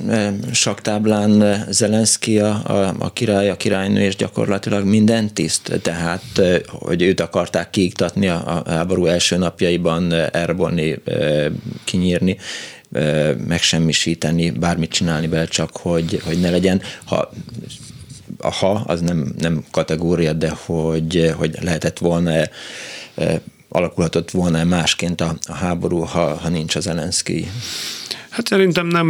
saktáblán 0.52 1.64
Zelenszky 1.70 2.38
a, 2.38 2.62
a, 2.64 2.94
a 2.98 3.12
király, 3.12 3.50
a 3.50 3.56
királynő 3.56 4.00
és 4.00 4.16
gyakorlatilag 4.16 4.84
minden 4.84 5.34
tiszt, 5.34 5.80
tehát 5.82 6.22
hogy 6.66 7.02
őt 7.02 7.20
akarták 7.20 7.70
kiiktatni 7.70 8.28
a, 8.28 8.62
a 8.64 8.70
háború 8.70 9.06
első 9.06 9.36
napjaiban, 9.36 10.12
elrabolni, 10.12 11.02
kinyírni, 11.84 12.36
megsemmisíteni, 13.46 14.50
bármit 14.50 14.90
csinálni 14.90 15.26
bele, 15.26 15.46
csak 15.46 15.76
hogy, 15.76 16.20
hogy 16.24 16.40
ne 16.40 16.50
legyen. 16.50 16.82
Ha 17.04 17.30
a 18.38 18.50
ha, 18.50 18.70
az 18.86 19.00
nem, 19.00 19.34
nem 19.38 19.64
kategória, 19.70 20.32
de 20.32 20.52
hogy, 20.64 21.34
hogy 21.36 21.56
lehetett 21.60 21.98
volna 21.98 22.32
alakulhatott 23.72 24.30
volna 24.30 24.64
másként 24.64 25.20
a, 25.20 25.34
a 25.46 25.52
háború, 25.52 26.00
ha, 26.00 26.34
ha 26.34 26.48
nincs 26.48 26.76
az 26.76 26.82
Zelenszky? 26.82 27.50
Hát 28.30 28.46
szerintem 28.46 28.86
nem 28.86 29.06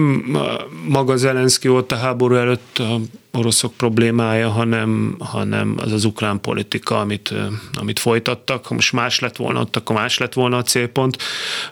maga 0.88 1.16
Zelenszky 1.16 1.68
volt 1.68 1.92
a 1.92 1.96
háború 1.96 2.34
előtt 2.34 2.78
a 2.78 3.00
oroszok 3.32 3.74
problémája, 3.74 4.48
hanem, 4.48 5.16
hanem 5.18 5.74
az 5.78 5.92
az 5.92 6.04
ukrán 6.04 6.40
politika, 6.40 7.00
amit, 7.00 7.34
amit 7.72 7.98
folytattak. 7.98 8.66
Ha 8.66 8.74
most 8.74 8.92
más 8.92 9.18
lett 9.18 9.36
volna 9.36 9.60
ott, 9.60 9.76
akkor 9.76 9.96
más 9.96 10.18
lett 10.18 10.32
volna 10.32 10.56
a 10.56 10.62
célpont. 10.62 11.16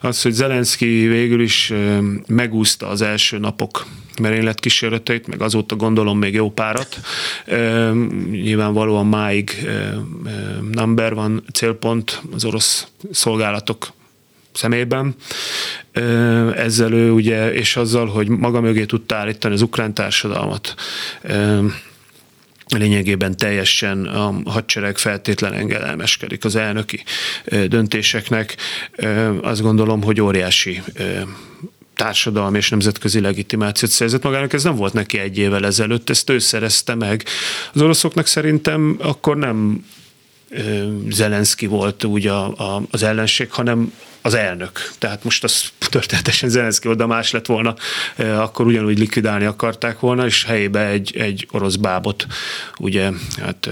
Az, 0.00 0.22
hogy 0.22 0.32
Zelenszky 0.32 1.06
végül 1.06 1.40
is 1.40 1.72
megúszta 2.26 2.88
az 2.88 3.02
első 3.02 3.38
napok 3.38 3.86
merénylet 4.20 4.60
kísérleteit, 4.60 5.26
meg 5.26 5.42
azóta 5.42 5.76
gondolom 5.76 6.18
még 6.18 6.34
jó 6.34 6.50
párat. 6.50 7.00
Nyilvánvalóan 8.30 9.06
máig 9.06 9.68
number 10.72 11.14
van 11.14 11.44
célpont 11.52 12.22
az 12.34 12.44
orosz 12.44 12.86
szolgálatok 13.10 13.96
szemében. 14.58 15.14
Ezzel 16.54 16.92
ő 16.92 17.10
ugye, 17.10 17.52
és 17.52 17.76
azzal, 17.76 18.06
hogy 18.06 18.28
maga 18.28 18.60
mögé 18.60 18.84
tudta 18.84 19.16
állítani 19.16 19.54
az 19.54 19.62
ukrán 19.62 19.94
társadalmat, 19.94 20.74
lényegében 22.68 23.36
teljesen 23.36 24.04
a 24.04 24.34
hadsereg 24.44 24.98
feltétlen 24.98 25.52
engedelmeskedik 25.52 26.44
az 26.44 26.56
elnöki 26.56 27.02
döntéseknek. 27.66 28.56
Azt 29.42 29.62
gondolom, 29.62 30.02
hogy 30.02 30.20
óriási 30.20 30.82
társadalmi 31.94 32.56
és 32.56 32.70
nemzetközi 32.70 33.20
legitimációt 33.20 33.90
szerzett 33.90 34.22
magának. 34.22 34.52
Ez 34.52 34.62
nem 34.62 34.76
volt 34.76 34.92
neki 34.92 35.18
egy 35.18 35.38
évvel 35.38 35.66
ezelőtt, 35.66 36.10
ezt 36.10 36.30
ő 36.30 36.38
szerezte 36.38 36.94
meg. 36.94 37.24
Az 37.72 37.82
oroszoknak 37.82 38.26
szerintem 38.26 38.96
akkor 39.00 39.36
nem 39.36 39.84
Zelenszky 41.08 41.66
volt 41.66 42.04
úgy 42.04 42.26
a, 42.26 42.46
a, 42.46 42.82
az 42.90 43.02
ellenség, 43.02 43.50
hanem 43.50 43.92
az 44.22 44.34
elnök. 44.34 44.90
Tehát 44.98 45.24
most 45.24 45.44
az 45.44 45.70
történetesen 45.78 46.48
Zelenszky 46.48 46.88
oda 46.88 47.06
más 47.06 47.30
lett 47.30 47.46
volna, 47.46 47.74
akkor 48.16 48.66
ugyanúgy 48.66 48.98
likvidálni 48.98 49.44
akarták 49.44 50.00
volna, 50.00 50.26
és 50.26 50.44
helyébe 50.44 50.86
egy, 50.86 51.16
egy 51.16 51.48
orosz 51.50 51.76
bábot, 51.76 52.26
ugye, 52.78 53.10
hát 53.40 53.70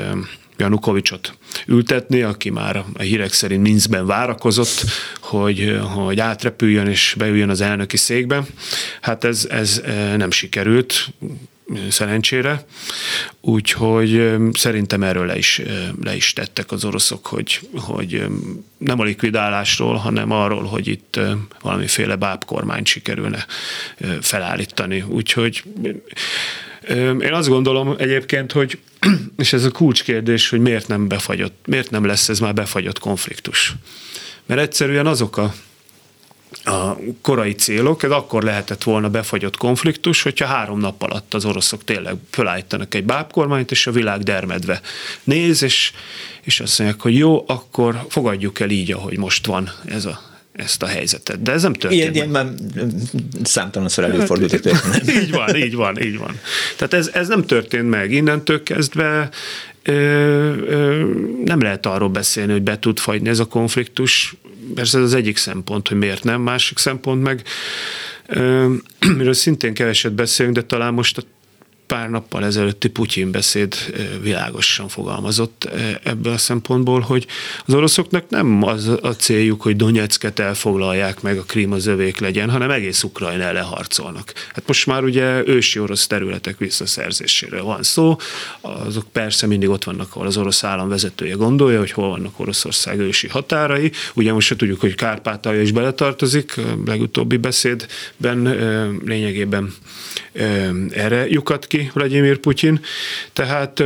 Janukovicsot 0.56 1.38
ültetni, 1.66 2.22
aki 2.22 2.50
már 2.50 2.84
a 2.94 3.02
hírek 3.02 3.32
szerint 3.32 3.62
Minskben 3.62 4.06
várakozott, 4.06 4.84
hogy, 5.20 5.78
hogy 5.94 6.20
átrepüljön 6.20 6.86
és 6.86 7.14
beüljön 7.18 7.50
az 7.50 7.60
elnöki 7.60 7.96
székbe. 7.96 8.42
Hát 9.00 9.24
ez, 9.24 9.46
ez 9.50 9.82
nem 10.16 10.30
sikerült, 10.30 11.08
szerencsére. 11.88 12.64
Úgyhogy 13.40 14.35
szerintem 14.52 15.02
erről 15.02 15.26
le 15.26 15.37
is, 15.37 15.62
le 16.02 16.16
is 16.16 16.32
tettek 16.32 16.73
az 16.73 16.85
oroszok, 16.85 17.26
hogy, 17.26 17.61
hogy 17.75 18.26
nem 18.78 19.00
a 19.00 19.04
likvidálásról, 19.04 19.94
hanem 19.94 20.30
arról, 20.30 20.64
hogy 20.64 20.87
itt 20.87 21.20
valamiféle 21.61 22.16
bábkormányt 22.16 22.87
sikerülne 22.87 23.46
felállítani. 24.20 25.04
Úgyhogy 25.08 25.62
én 27.20 27.32
azt 27.32 27.49
gondolom 27.49 27.94
egyébként, 27.99 28.52
hogy, 28.52 28.78
és 29.37 29.52
ez 29.52 29.64
a 29.64 29.70
kulcskérdés, 29.70 30.49
hogy 30.49 30.61
miért 30.61 30.88
nem 30.88 31.08
befagyott, 31.08 31.66
miért 31.66 31.90
nem 31.90 32.04
lesz 32.04 32.28
ez 32.28 32.40
már 32.40 32.54
befagyott 32.54 32.99
konfliktus. 32.99 33.75
Mert 34.46 34.61
egyszerűen 34.61 35.06
azok 35.06 35.37
a 35.37 35.54
a 36.64 36.96
korai 37.20 37.54
célok, 37.54 38.02
ez 38.02 38.10
akkor 38.10 38.42
lehetett 38.42 38.82
volna 38.82 39.08
befagyott 39.08 39.56
konfliktus, 39.56 40.22
hogyha 40.22 40.46
három 40.46 40.78
nap 40.78 41.02
alatt 41.02 41.34
az 41.34 41.44
oroszok 41.44 41.84
tényleg 41.84 42.14
fölállítanak 42.30 42.94
egy 42.94 43.04
bábkormányt, 43.04 43.70
és 43.70 43.86
a 43.86 43.90
világ 43.90 44.22
dermedve 44.22 44.80
néz, 45.25 45.62
és, 45.62 45.92
és 46.42 46.60
azt 46.60 46.78
mondják, 46.78 47.00
hogy 47.00 47.16
jó, 47.16 47.44
akkor 47.46 48.06
fogadjuk 48.08 48.60
el 48.60 48.70
így, 48.70 48.92
ahogy 48.92 49.18
most 49.18 49.46
van 49.46 49.70
ez 49.84 50.04
a, 50.04 50.20
ezt 50.52 50.82
a 50.82 50.86
helyzetet. 50.86 51.42
De 51.42 51.52
ez 51.52 51.62
nem 51.62 51.72
történt. 51.72 52.00
Ilyen, 52.00 52.14
ilyen 52.14 52.28
már 52.28 52.46
számtalanszor 53.42 54.04
előfordult. 54.04 54.68
Hát, 54.70 55.10
így 55.10 55.30
van, 55.30 55.56
így 55.56 55.75
van, 55.75 56.02
így 56.02 56.18
van. 56.18 56.40
Tehát 56.76 56.94
ez, 56.94 57.10
ez 57.12 57.28
nem 57.28 57.44
történt 57.44 57.88
meg. 57.88 58.12
Innentől 58.12 58.62
kezdve 58.62 59.28
ö, 59.86 59.92
ö, 60.66 61.04
nem 61.44 61.60
lehet 61.60 61.86
arról 61.86 62.08
beszélni, 62.08 62.52
hogy 62.52 62.62
be 62.62 62.78
tud 62.78 62.98
fagyni 62.98 63.28
ez 63.28 63.38
a 63.38 63.44
konfliktus 63.44 64.36
persze 64.74 64.98
ez 64.98 65.04
az 65.04 65.14
egyik 65.14 65.36
szempont, 65.36 65.88
hogy 65.88 65.98
miért 65.98 66.24
nem, 66.24 66.40
másik 66.40 66.78
szempont 66.78 67.22
meg, 67.22 67.42
miről 69.16 69.32
szintén 69.32 69.74
keveset 69.74 70.12
beszélünk, 70.12 70.54
de 70.54 70.62
talán 70.62 70.94
most 70.94 71.18
a 71.18 71.22
pár 71.86 72.10
nappal 72.10 72.44
ezelőtti 72.44 72.88
Putyin 72.88 73.30
beszéd 73.30 73.74
világosan 74.22 74.88
fogalmazott 74.88 75.68
ebből 76.02 76.32
a 76.32 76.38
szempontból, 76.38 77.00
hogy 77.00 77.26
az 77.66 77.74
oroszoknak 77.74 78.28
nem 78.28 78.62
az 78.62 78.88
a 79.02 79.16
céljuk, 79.16 79.62
hogy 79.62 79.76
Donetsket 79.76 80.38
elfoglalják 80.38 81.20
meg, 81.20 81.38
a 81.38 81.42
Krím 81.42 81.72
az 81.72 81.86
övék 81.86 82.18
legyen, 82.18 82.50
hanem 82.50 82.70
egész 82.70 83.02
Ukrajna 83.02 83.42
ellen 83.42 83.64
harcolnak. 83.64 84.32
Hát 84.54 84.66
most 84.66 84.86
már 84.86 85.04
ugye 85.04 85.46
ősi 85.46 85.78
orosz 85.78 86.06
területek 86.06 86.58
visszaszerzéséről 86.58 87.62
van 87.62 87.82
szó, 87.82 88.16
azok 88.60 89.06
persze 89.12 89.46
mindig 89.46 89.68
ott 89.68 89.84
vannak, 89.84 90.08
ahol 90.14 90.26
az 90.26 90.36
orosz 90.36 90.64
állam 90.64 90.88
vezetője 90.88 91.34
gondolja, 91.34 91.78
hogy 91.78 91.90
hol 91.90 92.08
vannak 92.08 92.40
Oroszország 92.40 92.98
ősi 92.98 93.28
határai. 93.28 93.90
Ugye 94.14 94.32
most 94.32 94.46
se 94.46 94.56
tudjuk, 94.56 94.80
hogy 94.80 94.94
Kárpátalja 94.94 95.62
is 95.62 95.72
beletartozik, 95.72 96.54
legutóbbi 96.84 97.36
beszédben 97.36 98.42
lényegében 99.04 99.74
erre 100.90 101.28
lyukat 101.28 101.66
ki 101.66 101.75
Vladimir 101.92 102.38
Putyin, 102.38 102.80
tehát 103.33 103.83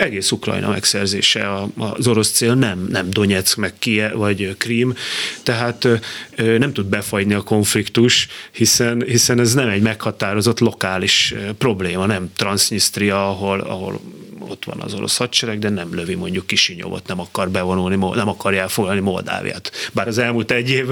egész 0.00 0.30
Ukrajna 0.30 0.68
megszerzése 0.68 1.52
az 1.76 2.06
orosz 2.06 2.30
cél, 2.30 2.54
nem, 2.54 2.86
nem 2.90 3.10
Donetsk, 3.10 3.56
meg 3.56 3.74
Kiev, 3.78 4.12
vagy 4.12 4.56
Krím, 4.58 4.94
tehát 5.42 5.88
nem 6.36 6.72
tud 6.72 6.86
befagyni 6.86 7.34
a 7.34 7.42
konfliktus, 7.42 8.28
hiszen, 8.50 9.02
hiszen 9.06 9.40
ez 9.40 9.54
nem 9.54 9.68
egy 9.68 9.82
meghatározott 9.82 10.58
lokális 10.58 11.34
probléma, 11.58 12.06
nem 12.06 12.30
Transnistria, 12.36 13.28
ahol, 13.28 13.60
ahol 13.60 14.00
ott 14.38 14.64
van 14.64 14.80
az 14.80 14.94
orosz 14.94 15.16
hadsereg, 15.16 15.58
de 15.58 15.68
nem 15.68 15.94
lövi 15.94 16.14
mondjuk 16.14 16.46
Kisinyovot, 16.46 17.06
nem 17.06 17.20
akar 17.20 17.50
bevonulni, 17.50 17.96
nem 18.14 18.28
akarja 18.28 18.60
elfoglalni 18.60 19.00
Moldáviát. 19.00 19.72
Bár 19.92 20.08
az 20.08 20.18
elmúlt 20.18 20.50
egy 20.50 20.70
év 20.70 20.86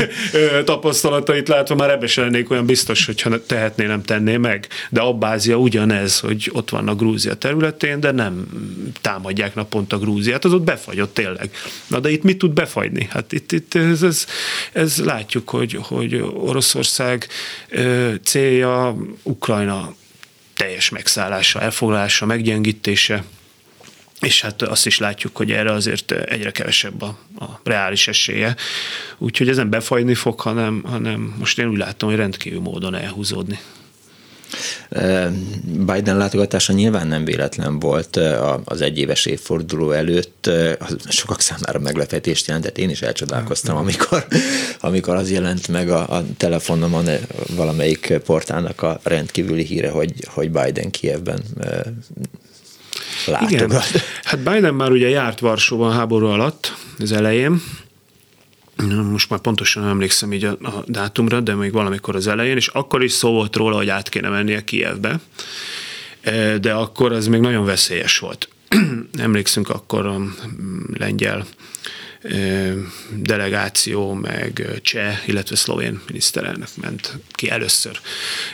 tapasztalatait 0.64 1.48
látva 1.48 1.74
már 1.74 1.90
ebbe 1.90 2.06
sem 2.06 2.24
lennék 2.24 2.50
olyan 2.50 2.66
biztos, 2.66 3.06
hogyha 3.06 3.46
tehetné, 3.46 3.86
nem 3.86 4.02
tenné 4.02 4.36
meg. 4.36 4.68
De 4.90 5.00
Abbázia 5.00 5.56
ugyanez, 5.56 6.20
hogy 6.20 6.50
ott 6.52 6.70
van 6.70 6.88
a 6.88 6.94
Grúzia 6.94 7.34
területén, 7.34 8.00
de 8.00 8.10
nem 8.10 8.46
támadják 9.00 9.54
naponta 9.54 9.98
Grúziát, 9.98 10.44
az 10.44 10.52
ott 10.52 10.62
befagyott 10.62 11.14
tényleg. 11.14 11.50
Na 11.86 11.98
de 11.98 12.10
itt 12.10 12.22
mit 12.22 12.38
tud 12.38 12.52
befagyni? 12.52 13.08
Hát 13.10 13.32
itt, 13.32 13.52
itt 13.52 13.74
ez, 13.74 14.02
ez, 14.02 14.26
ez 14.72 15.04
látjuk, 15.04 15.48
hogy, 15.48 15.78
hogy 15.82 16.14
Oroszország 16.34 17.28
célja 18.22 18.96
Ukrajna 19.22 19.94
teljes 20.62 20.88
megszállása, 20.88 21.60
elfoglalása, 21.60 22.26
meggyengítése, 22.26 23.24
és 24.20 24.40
hát 24.40 24.62
azt 24.62 24.86
is 24.86 24.98
látjuk, 24.98 25.36
hogy 25.36 25.52
erre 25.52 25.72
azért 25.72 26.10
egyre 26.10 26.50
kevesebb 26.50 27.02
a, 27.02 27.18
a 27.38 27.60
reális 27.64 28.08
esélye. 28.08 28.56
Úgyhogy 29.18 29.48
ezen 29.48 29.70
befajni 29.70 30.14
fog, 30.14 30.40
hanem, 30.40 30.82
hanem 30.84 31.34
most 31.38 31.58
én 31.58 31.68
úgy 31.68 31.76
látom, 31.76 32.08
hogy 32.08 32.18
rendkívül 32.18 32.60
módon 32.60 32.94
elhúzódni. 32.94 33.58
Biden 35.64 36.16
látogatása 36.16 36.72
nyilván 36.72 37.06
nem 37.06 37.24
véletlen 37.24 37.78
volt 37.78 38.20
az 38.64 38.80
egyéves 38.80 39.26
évforduló 39.26 39.90
előtt. 39.90 40.50
Sokak 41.08 41.40
számára 41.40 41.78
meglepetést 41.78 42.46
jelentett. 42.46 42.78
Én 42.78 42.90
is 42.90 43.02
elcsodálkoztam, 43.02 43.76
amikor, 43.76 44.26
amikor 44.80 45.14
az 45.14 45.30
jelent 45.30 45.68
meg 45.68 45.90
a, 45.90 46.16
a 46.16 46.24
telefonomon 46.36 47.04
valamelyik 47.56 48.18
portálnak 48.24 48.82
a 48.82 49.00
rendkívüli 49.02 49.64
híre, 49.64 49.90
hogy, 49.90 50.12
hogy 50.26 50.50
Biden 50.50 50.90
Kievben 50.90 51.42
látogat. 53.26 53.50
Igen. 53.50 53.70
Hát 54.22 54.40
Biden 54.40 54.74
már 54.74 54.90
ugye 54.90 55.08
járt 55.08 55.40
Varsóban 55.40 55.92
háború 55.92 56.26
alatt, 56.26 56.74
az 56.98 57.12
elején, 57.12 57.62
most 58.90 59.30
már 59.30 59.40
pontosan 59.40 59.82
nem 59.82 59.90
emlékszem 59.90 60.32
így 60.32 60.44
a, 60.44 60.50
a 60.50 60.84
dátumra, 60.86 61.40
de 61.40 61.54
még 61.54 61.72
valamikor 61.72 62.16
az 62.16 62.26
elején, 62.26 62.56
és 62.56 62.66
akkor 62.66 63.02
is 63.02 63.12
szó 63.12 63.30
volt 63.30 63.56
róla, 63.56 63.76
hogy 63.76 63.88
át 63.88 64.08
kéne 64.08 64.28
mennie 64.28 64.64
Kievbe, 64.64 65.20
e, 66.20 66.58
de 66.58 66.72
akkor 66.72 67.12
az 67.12 67.26
még 67.26 67.40
nagyon 67.40 67.64
veszélyes 67.64 68.18
volt. 68.18 68.48
Emlékszünk 69.18 69.68
akkor 69.68 70.06
a 70.06 70.20
lengyel 70.92 71.46
e, 72.22 72.72
delegáció, 73.16 74.12
meg 74.12 74.80
cseh, 74.82 75.28
illetve 75.28 75.56
szlovén 75.56 76.00
miniszterelnök 76.06 76.68
ment 76.80 77.18
ki 77.30 77.50
először. 77.50 78.00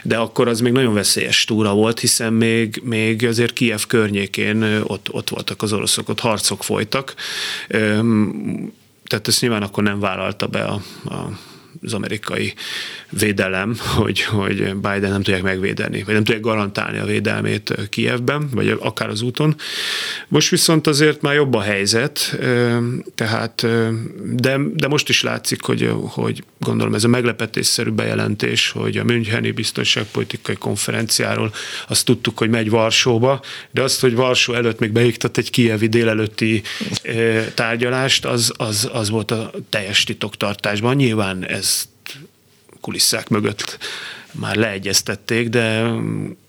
De 0.02 0.16
akkor 0.16 0.48
az 0.48 0.60
még 0.60 0.72
nagyon 0.72 0.94
veszélyes 0.94 1.44
túra 1.44 1.74
volt, 1.74 2.00
hiszen 2.00 2.32
még, 2.32 2.80
még 2.84 3.26
azért 3.26 3.52
Kiev 3.52 3.82
környékén 3.86 4.62
ott, 4.82 5.12
ott 5.12 5.28
voltak 5.28 5.62
az 5.62 5.72
oroszok, 5.72 6.08
ott 6.08 6.20
harcok 6.20 6.64
folytak 6.64 7.14
tehát 9.08 9.28
ezt 9.28 9.40
nyilván 9.40 9.62
akkor 9.62 9.82
nem 9.82 10.00
vállalta 10.00 10.46
be 10.46 10.64
a, 10.64 10.80
a 11.04 11.38
az 11.82 11.94
amerikai 11.94 12.54
védelem, 13.10 13.76
hogy, 13.96 14.20
hogy 14.20 14.56
Biden 14.56 15.10
nem 15.10 15.22
tudják 15.22 15.42
megvédeni, 15.42 16.02
vagy 16.02 16.14
nem 16.14 16.24
tudják 16.24 16.42
garantálni 16.42 16.98
a 16.98 17.04
védelmét 17.04 17.74
Kievben, 17.88 18.48
vagy 18.52 18.76
akár 18.80 19.08
az 19.08 19.22
úton. 19.22 19.56
Most 20.28 20.48
viszont 20.48 20.86
azért 20.86 21.20
már 21.20 21.34
jobb 21.34 21.54
a 21.54 21.60
helyzet, 21.60 22.38
tehát, 23.14 23.66
de, 24.34 24.58
de 24.74 24.88
most 24.88 25.08
is 25.08 25.22
látszik, 25.22 25.62
hogy, 25.62 25.90
hogy 26.00 26.44
gondolom 26.58 26.94
ez 26.94 27.04
a 27.04 27.08
meglepetésszerű 27.08 27.90
bejelentés, 27.90 28.70
hogy 28.70 28.96
a 28.96 29.04
Müncheni 29.04 29.50
biztonságpolitikai 29.50 30.54
konferenciáról 30.54 31.52
azt 31.88 32.04
tudtuk, 32.04 32.38
hogy 32.38 32.50
megy 32.50 32.70
Varsóba, 32.70 33.40
de 33.70 33.82
azt, 33.82 34.00
hogy 34.00 34.14
Varsó 34.14 34.54
előtt 34.54 34.78
még 34.78 34.92
beiktat 34.92 35.38
egy 35.38 35.50
kievi 35.50 35.86
délelőtti 35.86 36.62
tárgyalást, 37.54 38.24
az, 38.24 38.52
az, 38.56 38.88
az 38.92 39.10
volt 39.10 39.30
a 39.30 39.50
teljes 39.68 40.04
titoktartásban. 40.04 40.96
Nyilván 40.96 41.44
ez 41.44 41.88
kulisszák 42.80 43.28
mögött 43.28 43.78
már 44.32 44.56
leegyeztették, 44.56 45.48
de 45.48 45.80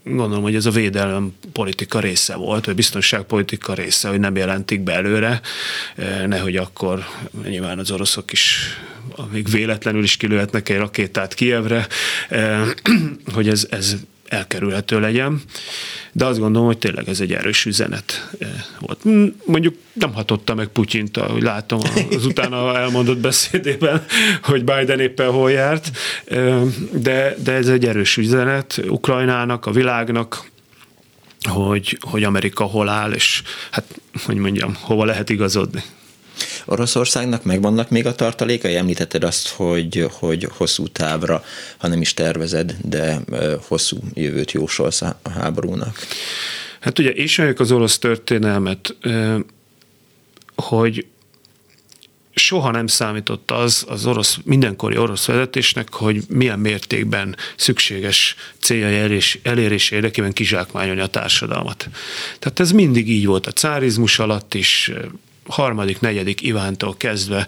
gondolom, 0.04 0.42
hogy 0.42 0.56
ez 0.56 0.66
a 0.66 0.72
védelem 0.72 1.34
politika 1.54 2.00
része 2.00 2.36
volt, 2.36 2.66
vagy 2.66 2.76
biztonságpolitika 2.76 3.74
része, 3.74 4.10
hogy 4.10 4.20
nem 4.20 4.36
jelentik 4.36 4.82
be 4.82 4.94
előre, 4.94 5.42
nehogy 6.26 6.56
akkor 6.56 7.06
nyilván 7.48 7.80
az 7.80 7.92
oroszok 7.92 8.32
is 8.32 8.78
még 9.32 9.50
véletlenül 9.50 10.04
is 10.04 10.18
kilőhetnek 10.18 10.70
egy 10.70 10.78
rakétát 10.78 11.34
Kievre, 11.34 11.88
hogy 13.34 13.50
ez, 13.50 13.68
ez 13.70 13.96
elkerülhető 14.30 15.00
legyen, 15.00 15.42
de 16.12 16.26
azt 16.26 16.40
gondolom, 16.40 16.68
hogy 16.68 16.78
tényleg 16.78 17.10
ez 17.10 17.20
egy 17.20 17.34
erős 17.34 17.66
üzenet 17.66 18.30
eh, 18.40 18.50
volt. 18.80 19.04
Mondjuk 19.46 19.76
nem 19.94 20.14
hatotta 20.14 20.56
meg 20.56 20.68
Putyint, 20.68 21.18
ahogy 21.18 21.42
látom 21.42 21.80
az 22.12 22.26
utána 22.26 22.78
elmondott 22.78 23.18
beszédében, 23.18 24.06
hogy 24.44 24.64
Biden 24.64 25.00
éppen 25.00 25.32
hol 25.32 25.52
járt, 25.52 25.92
eh, 26.26 26.62
de, 26.92 27.36
de 27.44 27.52
ez 27.52 27.68
egy 27.68 27.86
erős 27.86 28.18
üzenet 28.18 28.82
Ukrajnának, 28.88 29.66
a 29.66 29.72
világnak, 29.72 30.48
hogy, 31.50 31.98
hogy 32.00 32.24
Amerika 32.24 32.64
hol 32.64 32.90
áll, 32.90 33.12
és 33.12 33.42
hát, 33.72 33.86
hogy 34.26 34.36
mondjam, 34.36 34.78
hova 34.82 35.06
lehet 35.06 35.30
igazodni. 35.30 35.84
Oroszországnak 36.66 37.44
megvannak 37.44 37.90
még 37.90 38.06
a 38.06 38.16
tartalékai? 38.16 38.76
Említetted 38.76 39.24
azt, 39.24 39.48
hogy, 39.48 40.08
hogy 40.12 40.48
hosszú 40.58 40.88
távra, 40.88 41.44
ha 41.78 41.88
nem 41.88 42.02
is 42.02 42.14
tervezed, 42.14 42.76
de 42.82 43.20
hosszú 43.68 43.98
jövőt 44.14 44.52
jósolsz 44.52 45.02
a 45.02 45.20
háborúnak. 45.40 45.98
Hát 46.80 47.00
ugye 47.00 47.14
ismerjük 47.14 47.60
az 47.60 47.72
orosz 47.72 47.98
történelmet, 47.98 48.96
hogy 50.56 51.06
soha 52.40 52.72
nem 52.72 52.88
számított 52.88 53.52
az 53.52 53.86
az 53.88 54.06
orosz, 54.06 54.38
mindenkori 54.44 54.98
orosz 54.98 55.26
vezetésnek, 55.26 55.94
hogy 55.94 56.24
milyen 56.30 56.60
mértékben 56.60 57.36
szükséges 57.56 58.36
céljai 58.60 58.96
elérés, 58.96 59.40
elérés 59.44 59.92
érdekében 59.92 60.34
kizsákmányolni 60.34 61.02
a 61.02 61.08
társadalmat. 61.08 61.90
Tehát 62.40 62.60
ez 62.60 62.72
mindig 62.72 63.10
így 63.10 63.26
volt 63.26 63.48
a 63.48 63.52
cárizmus 63.52 64.20
alatt 64.20 64.54
is, 64.54 64.92
harmadik, 65.50 66.00
negyedik 66.00 66.42
Ivántól 66.42 66.98
kezdve 66.98 67.48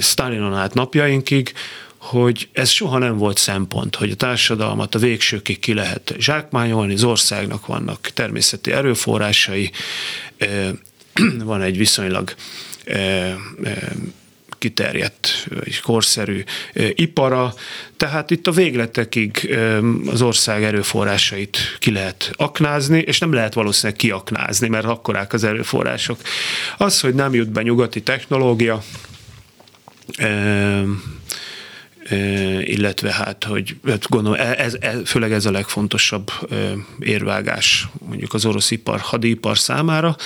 Stalinon 0.00 0.54
át 0.54 0.74
napjainkig, 0.74 1.52
hogy 1.96 2.48
ez 2.52 2.68
soha 2.68 2.98
nem 2.98 3.16
volt 3.16 3.38
szempont, 3.38 3.96
hogy 3.96 4.10
a 4.10 4.14
társadalmat 4.14 4.94
a 4.94 4.98
végsőkig 4.98 5.58
ki 5.58 5.74
lehet 5.74 6.14
zsákmányolni, 6.18 6.92
az 6.92 7.04
országnak 7.04 7.66
vannak 7.66 8.00
természeti 8.00 8.72
erőforrásai, 8.72 9.70
van 11.44 11.62
egy 11.62 11.76
viszonylag 11.76 12.34
kiterjedt 14.58 15.29
és 15.64 15.80
korszerű 15.80 16.44
ipara, 16.94 17.54
tehát 17.96 18.30
itt 18.30 18.46
a 18.46 18.50
végletekig 18.50 19.58
az 20.06 20.22
ország 20.22 20.62
erőforrásait 20.62 21.58
ki 21.78 21.92
lehet 21.92 22.32
aknázni, 22.36 22.98
és 22.98 23.18
nem 23.18 23.32
lehet 23.32 23.54
valószínűleg 23.54 23.98
kiaknázni, 23.98 24.68
mert 24.68 24.86
akkorák 24.86 25.32
az 25.32 25.44
erőforrások. 25.44 26.20
Az, 26.78 27.00
hogy 27.00 27.14
nem 27.14 27.34
jut 27.34 27.50
be 27.50 27.62
nyugati 27.62 28.02
technológia, 28.02 28.82
illetve 32.60 33.12
hát, 33.12 33.44
hogy 33.44 33.76
hát 33.86 34.08
gondolom, 34.08 34.38
e, 34.40 34.54
ez, 34.58 34.76
ez, 34.80 34.96
főleg 35.04 35.32
ez 35.32 35.46
a 35.46 35.50
legfontosabb 35.50 36.30
érvágás 36.98 37.88
mondjuk 38.08 38.34
az 38.34 38.44
orosz 38.44 38.70
ipar, 38.70 39.00
hadipar 39.00 39.58
számára, 39.58 40.16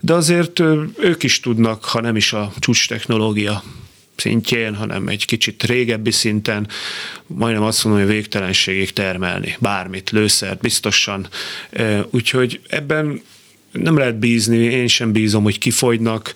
de 0.00 0.12
azért 0.12 0.60
ők 0.98 1.22
is 1.22 1.40
tudnak, 1.40 1.84
ha 1.84 2.00
nem 2.00 2.16
is 2.16 2.32
a 2.32 2.52
csúcs 2.58 2.88
technológia 2.88 3.62
szintjén, 4.16 4.74
hanem 4.74 5.08
egy 5.08 5.24
kicsit 5.24 5.62
régebbi 5.62 6.10
szinten, 6.10 6.68
majdnem 7.26 7.62
azt 7.62 7.84
mondom, 7.84 8.02
hogy 8.02 8.12
végtelenségig 8.12 8.92
termelni 8.92 9.56
bármit, 9.60 10.10
lőszert 10.10 10.60
biztosan. 10.60 11.28
Úgyhogy 12.10 12.60
ebben 12.68 13.22
nem 13.82 13.98
lehet 13.98 14.18
bízni, 14.18 14.56
én 14.56 14.86
sem 14.86 15.12
bízom, 15.12 15.42
hogy 15.42 15.58
kifogynak, 15.58 16.32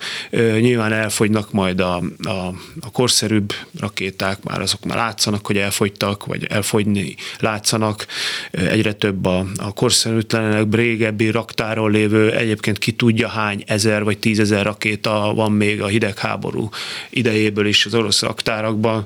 nyilván 0.59 0.93
elfogynak 0.93 1.51
majd 1.51 1.79
a, 1.79 1.95
a, 2.23 2.53
a 2.79 2.91
korszerűbb 2.91 3.53
rakéták, 3.79 4.43
már 4.43 4.61
azok 4.61 4.85
már 4.85 4.97
látszanak, 4.97 5.45
hogy 5.45 5.57
elfogytak, 5.57 6.25
vagy 6.25 6.45
elfogyni 6.49 7.15
látszanak, 7.39 8.05
egyre 8.51 8.93
több 8.93 9.25
a, 9.25 9.45
a 9.57 9.73
korszerűtlenek, 9.73 10.75
régebbi 10.75 11.29
raktáról 11.29 11.91
lévő, 11.91 12.31
egyébként 12.31 12.77
ki 12.77 12.91
tudja 12.91 13.27
hány 13.27 13.63
ezer 13.67 14.03
vagy 14.03 14.19
tízezer 14.19 14.65
rakéta 14.65 15.31
van 15.35 15.51
még 15.51 15.81
a 15.81 15.87
hidegháború 15.87 16.69
idejéből 17.09 17.67
is 17.67 17.85
az 17.85 17.93
orosz 17.93 18.21
raktárakban. 18.21 19.05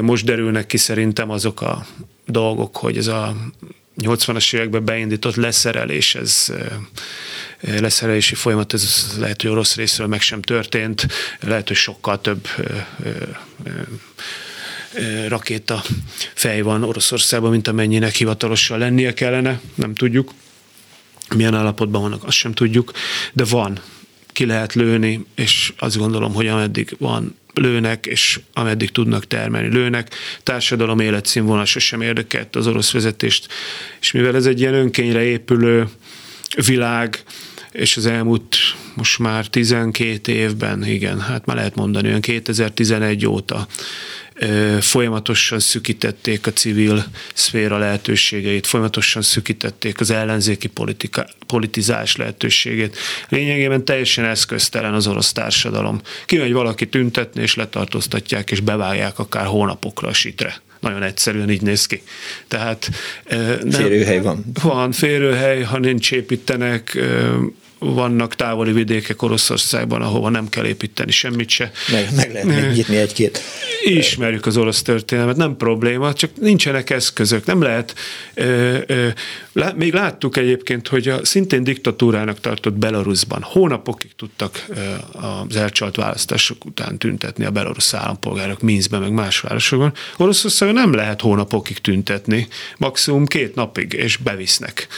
Most 0.00 0.24
derülnek 0.24 0.66
ki 0.66 0.76
szerintem 0.76 1.30
azok 1.30 1.60
a 1.60 1.86
dolgok, 2.26 2.76
hogy 2.76 2.96
ez 2.96 3.06
a 3.06 3.36
80-as 4.00 4.54
években 4.54 4.84
beindított 4.84 5.34
leszerelés, 5.34 6.14
ez 6.14 6.52
leszerelési 7.60 8.34
folyamat, 8.34 8.72
ez 8.72 9.14
lehet, 9.18 9.42
hogy 9.42 9.50
orosz 9.50 9.76
részről 9.76 10.06
meg 10.06 10.20
sem 10.20 10.42
történt, 10.42 11.06
lehet, 11.40 11.68
hogy 11.68 11.76
sokkal 11.76 12.20
több 12.20 12.48
rakéta 15.28 15.82
fej 16.34 16.60
van 16.60 16.82
Oroszországban, 16.82 17.50
mint 17.50 17.68
amennyinek 17.68 18.14
hivatalosan 18.14 18.78
lennie 18.78 19.14
kellene, 19.14 19.60
nem 19.74 19.94
tudjuk. 19.94 20.32
Milyen 21.34 21.54
állapotban 21.54 22.00
vannak, 22.00 22.24
azt 22.24 22.36
sem 22.36 22.52
tudjuk, 22.52 22.92
de 23.32 23.44
van, 23.44 23.80
ki 24.32 24.46
lehet 24.46 24.74
lőni, 24.74 25.24
és 25.34 25.72
azt 25.78 25.96
gondolom, 25.96 26.34
hogy 26.34 26.46
ameddig 26.46 26.96
van 26.98 27.38
lőnek, 27.54 28.06
és 28.06 28.40
ameddig 28.52 28.90
tudnak 28.90 29.26
termelni, 29.26 29.68
lőnek. 29.68 30.14
Társadalom 30.42 31.00
életszínvonal 31.00 31.64
sosem 31.64 32.00
érdekelt 32.00 32.56
az 32.56 32.66
orosz 32.66 32.92
vezetést, 32.92 33.48
és 34.00 34.12
mivel 34.12 34.34
ez 34.36 34.46
egy 34.46 34.60
ilyen 34.60 34.74
önkényre 34.74 35.22
épülő 35.22 35.88
világ, 36.66 37.22
és 37.72 37.96
az 37.96 38.06
elmúlt 38.06 38.56
most 38.94 39.18
már 39.18 39.46
12 39.46 40.32
évben, 40.32 40.84
igen, 40.84 41.20
hát 41.20 41.46
már 41.46 41.56
lehet 41.56 41.74
mondani, 41.74 42.08
olyan 42.08 42.20
2011 42.20 43.26
óta 43.26 43.66
folyamatosan 44.80 45.58
szükítették 45.58 46.46
a 46.46 46.52
civil 46.52 47.04
szféra 47.34 47.78
lehetőségeit, 47.78 48.66
folyamatosan 48.66 49.22
szükítették 49.22 50.00
az 50.00 50.10
ellenzéki 50.10 50.66
politika, 50.68 51.26
politizás 51.46 52.16
lehetőségét. 52.16 52.96
Lényegében 53.28 53.84
teljesen 53.84 54.24
eszköztelen 54.24 54.94
az 54.94 55.06
orosz 55.06 55.32
társadalom. 55.32 56.00
Kimegy 56.26 56.52
valaki 56.52 56.88
tüntetni, 56.88 57.42
és 57.42 57.54
letartóztatják, 57.54 58.50
és 58.50 58.60
bevágják 58.60 59.18
akár 59.18 59.46
hónapokra 59.46 60.08
a 60.08 60.12
sitre 60.12 60.60
Nagyon 60.80 61.02
egyszerűen 61.02 61.50
így 61.50 61.62
néz 61.62 61.86
ki. 61.86 62.02
Tehát 62.48 62.90
nem, 63.62 63.70
férőhely 63.70 64.20
van. 64.20 64.44
Van 64.62 64.92
férőhely, 64.92 65.62
ha 65.62 65.78
nincs 65.78 66.12
építenek, 66.12 66.98
vannak 67.80 68.34
távoli 68.34 68.72
vidékek 68.72 69.22
Oroszországban, 69.22 70.02
ahova 70.02 70.28
nem 70.28 70.48
kell 70.48 70.64
építeni 70.64 71.10
semmit 71.10 71.48
se. 71.48 71.70
Meg, 71.92 72.08
meg 72.16 72.32
lehet 72.32 72.74
nyitni 72.74 72.96
egy-két. 72.96 73.42
Ismerjük 73.82 74.46
az 74.46 74.56
orosz 74.56 74.82
történelmet, 74.82 75.36
nem 75.36 75.56
probléma, 75.56 76.12
csak 76.12 76.30
nincsenek 76.40 76.90
eszközök, 76.90 77.46
nem 77.46 77.62
lehet. 77.62 77.94
Ö, 78.34 78.78
ö, 78.86 79.08
lá, 79.52 79.72
még 79.76 79.92
láttuk 79.92 80.36
egyébként, 80.36 80.88
hogy 80.88 81.08
a 81.08 81.24
szintén 81.24 81.64
diktatúrának 81.64 82.40
tartott 82.40 82.74
Belarusban 82.74 83.42
hónapokig 83.42 84.10
tudtak 84.16 84.64
ö, 84.68 84.80
az 85.12 85.56
elcsalt 85.56 85.96
választások 85.96 86.64
után 86.64 86.98
tüntetni 86.98 87.44
a 87.44 87.50
belarusz 87.50 87.94
állampolgárok 87.94 88.60
Minskben, 88.60 89.00
meg 89.00 89.12
más 89.12 89.40
városokban. 89.40 89.92
Oroszországon 90.16 90.74
nem 90.74 90.92
lehet 90.92 91.20
hónapokig 91.20 91.78
tüntetni, 91.78 92.48
maximum 92.76 93.26
két 93.26 93.54
napig, 93.54 93.92
és 93.92 94.16
bevisznek 94.16 94.88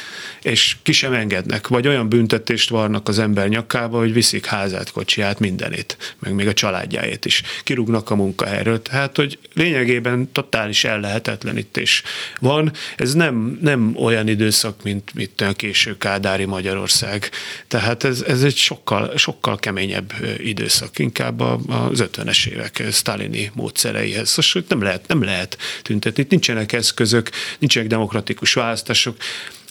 és 0.42 0.77
ki 0.83 0.92
sem 0.92 1.12
engednek, 1.12 1.68
vagy 1.68 1.87
olyan 1.87 2.09
büntetést 2.09 2.68
varnak 2.73 3.09
az 3.09 3.19
ember 3.19 3.49
nyakába, 3.49 3.99
hogy 3.99 4.13
viszik 4.13 4.47
házát, 4.47 4.91
kocsiját, 4.91 5.39
mindenét, 5.39 6.15
meg 6.19 6.35
még 6.35 6.47
a 6.47 6.53
családjáét 6.53 7.25
is. 7.25 7.43
Kirúgnak 7.63 8.11
a 8.11 8.15
munkahelyről. 8.15 8.83
Tehát, 8.83 9.17
hogy 9.17 9.39
lényegében 9.55 10.33
totális 10.33 10.85
ellehetetlenítés 10.85 12.03
van. 12.41 12.73
Ez 12.97 13.15
nem, 13.15 13.59
nem 13.61 13.97
olyan 13.97 14.29
időszak, 14.29 14.83
mint 14.83 15.15
mit 15.15 15.41
a 15.41 15.53
késő 15.53 15.97
Kádári 15.99 16.45
Magyarország. 16.45 17.31
Tehát 17.69 18.05
ez, 18.05 18.25
ez 18.27 18.43
egy 18.43 18.57
sokkal, 18.57 19.17
sokkal 19.17 19.57
keményebb 19.57 20.13
időszak, 20.39 20.99
inkább 20.99 21.41
az 21.41 22.05
50-es 22.13 22.47
évek 22.47 22.83
sztálini 22.91 23.51
módszereihez. 23.55 24.29
Szóval 24.29 24.69
nem 24.69 24.83
lehet, 24.83 25.09
nem 25.09 25.23
lehet 25.23 25.59
tüntetni. 25.83 26.23
Itt 26.23 26.31
nincsenek 26.31 26.73
eszközök, 26.73 27.31
nincsenek 27.59 27.89
demokratikus 27.89 28.53
választások 28.53 29.17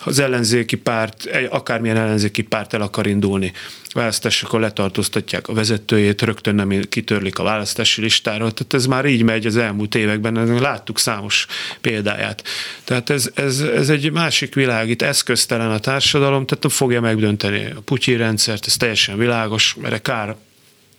az 0.04 0.20
ellenzéki 0.20 0.76
párt, 0.76 1.30
akármilyen 1.50 1.98
ellenzéki 1.98 2.42
párt 2.42 2.74
el 2.74 2.82
akar 2.82 3.08
indulni 3.08 3.52
választásokon 3.94 4.60
letartóztatják 4.60 5.48
a 5.48 5.54
vezetőjét, 5.54 6.22
rögtön 6.22 6.56
nem 6.56 6.82
kitörlik 6.90 7.40
a 7.40 7.44
választási 7.44 8.02
listáról. 8.02 8.52
Tehát 8.52 8.74
ez 8.74 8.86
már 8.86 9.06
így 9.06 9.24
megy 9.24 9.46
az 9.46 9.58
elmúlt 9.58 9.96
években, 9.96 10.60
láttuk 10.60 11.00
számos 11.00 11.48
példáját. 11.82 12.44
Tehát 12.84 13.10
ez, 13.10 13.32
ez, 13.34 13.60
ez 13.60 13.90
egy 13.90 14.12
másik 14.12 14.54
világ, 14.54 14.90
itt 14.90 15.02
eszköztelen 15.02 15.72
a 15.72 15.80
társadalom, 15.80 16.46
tehát 16.46 16.64
nem 16.64 16.72
fogja 16.72 17.02
megdönteni 17.02 17.66
a 17.76 17.82
Putyin 17.82 18.18
rendszert, 18.18 18.66
ez 18.66 18.78
teljesen 18.78 19.18
világos, 19.18 19.76
mert 19.82 20.02
kár 20.02 20.36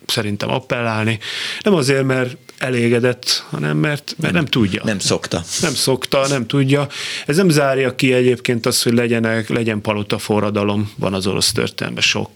szerintem 0.06 0.50
appellálni. 0.50 1.18
Nem 1.60 1.74
azért, 1.74 2.04
mert 2.04 2.36
elégedett, 2.62 3.44
hanem 3.50 3.76
mert, 3.76 4.14
mert 4.18 4.32
nem, 4.32 4.42
nem 4.42 4.50
tudja. 4.50 4.82
Nem 4.84 4.98
szokta. 4.98 5.42
Nem 5.60 5.74
szokta, 5.74 6.28
nem 6.28 6.46
tudja. 6.46 6.88
Ez 7.26 7.36
nem 7.36 7.48
zárja 7.48 7.94
ki 7.94 8.12
egyébként 8.12 8.66
azt, 8.66 8.82
hogy 8.82 8.92
legyenek, 8.92 9.48
legyen 9.48 9.80
palota 9.80 10.18
forradalom, 10.18 10.92
van 10.96 11.14
az 11.14 11.26
orosz 11.26 11.52
történelme 11.52 12.00
sok. 12.00 12.30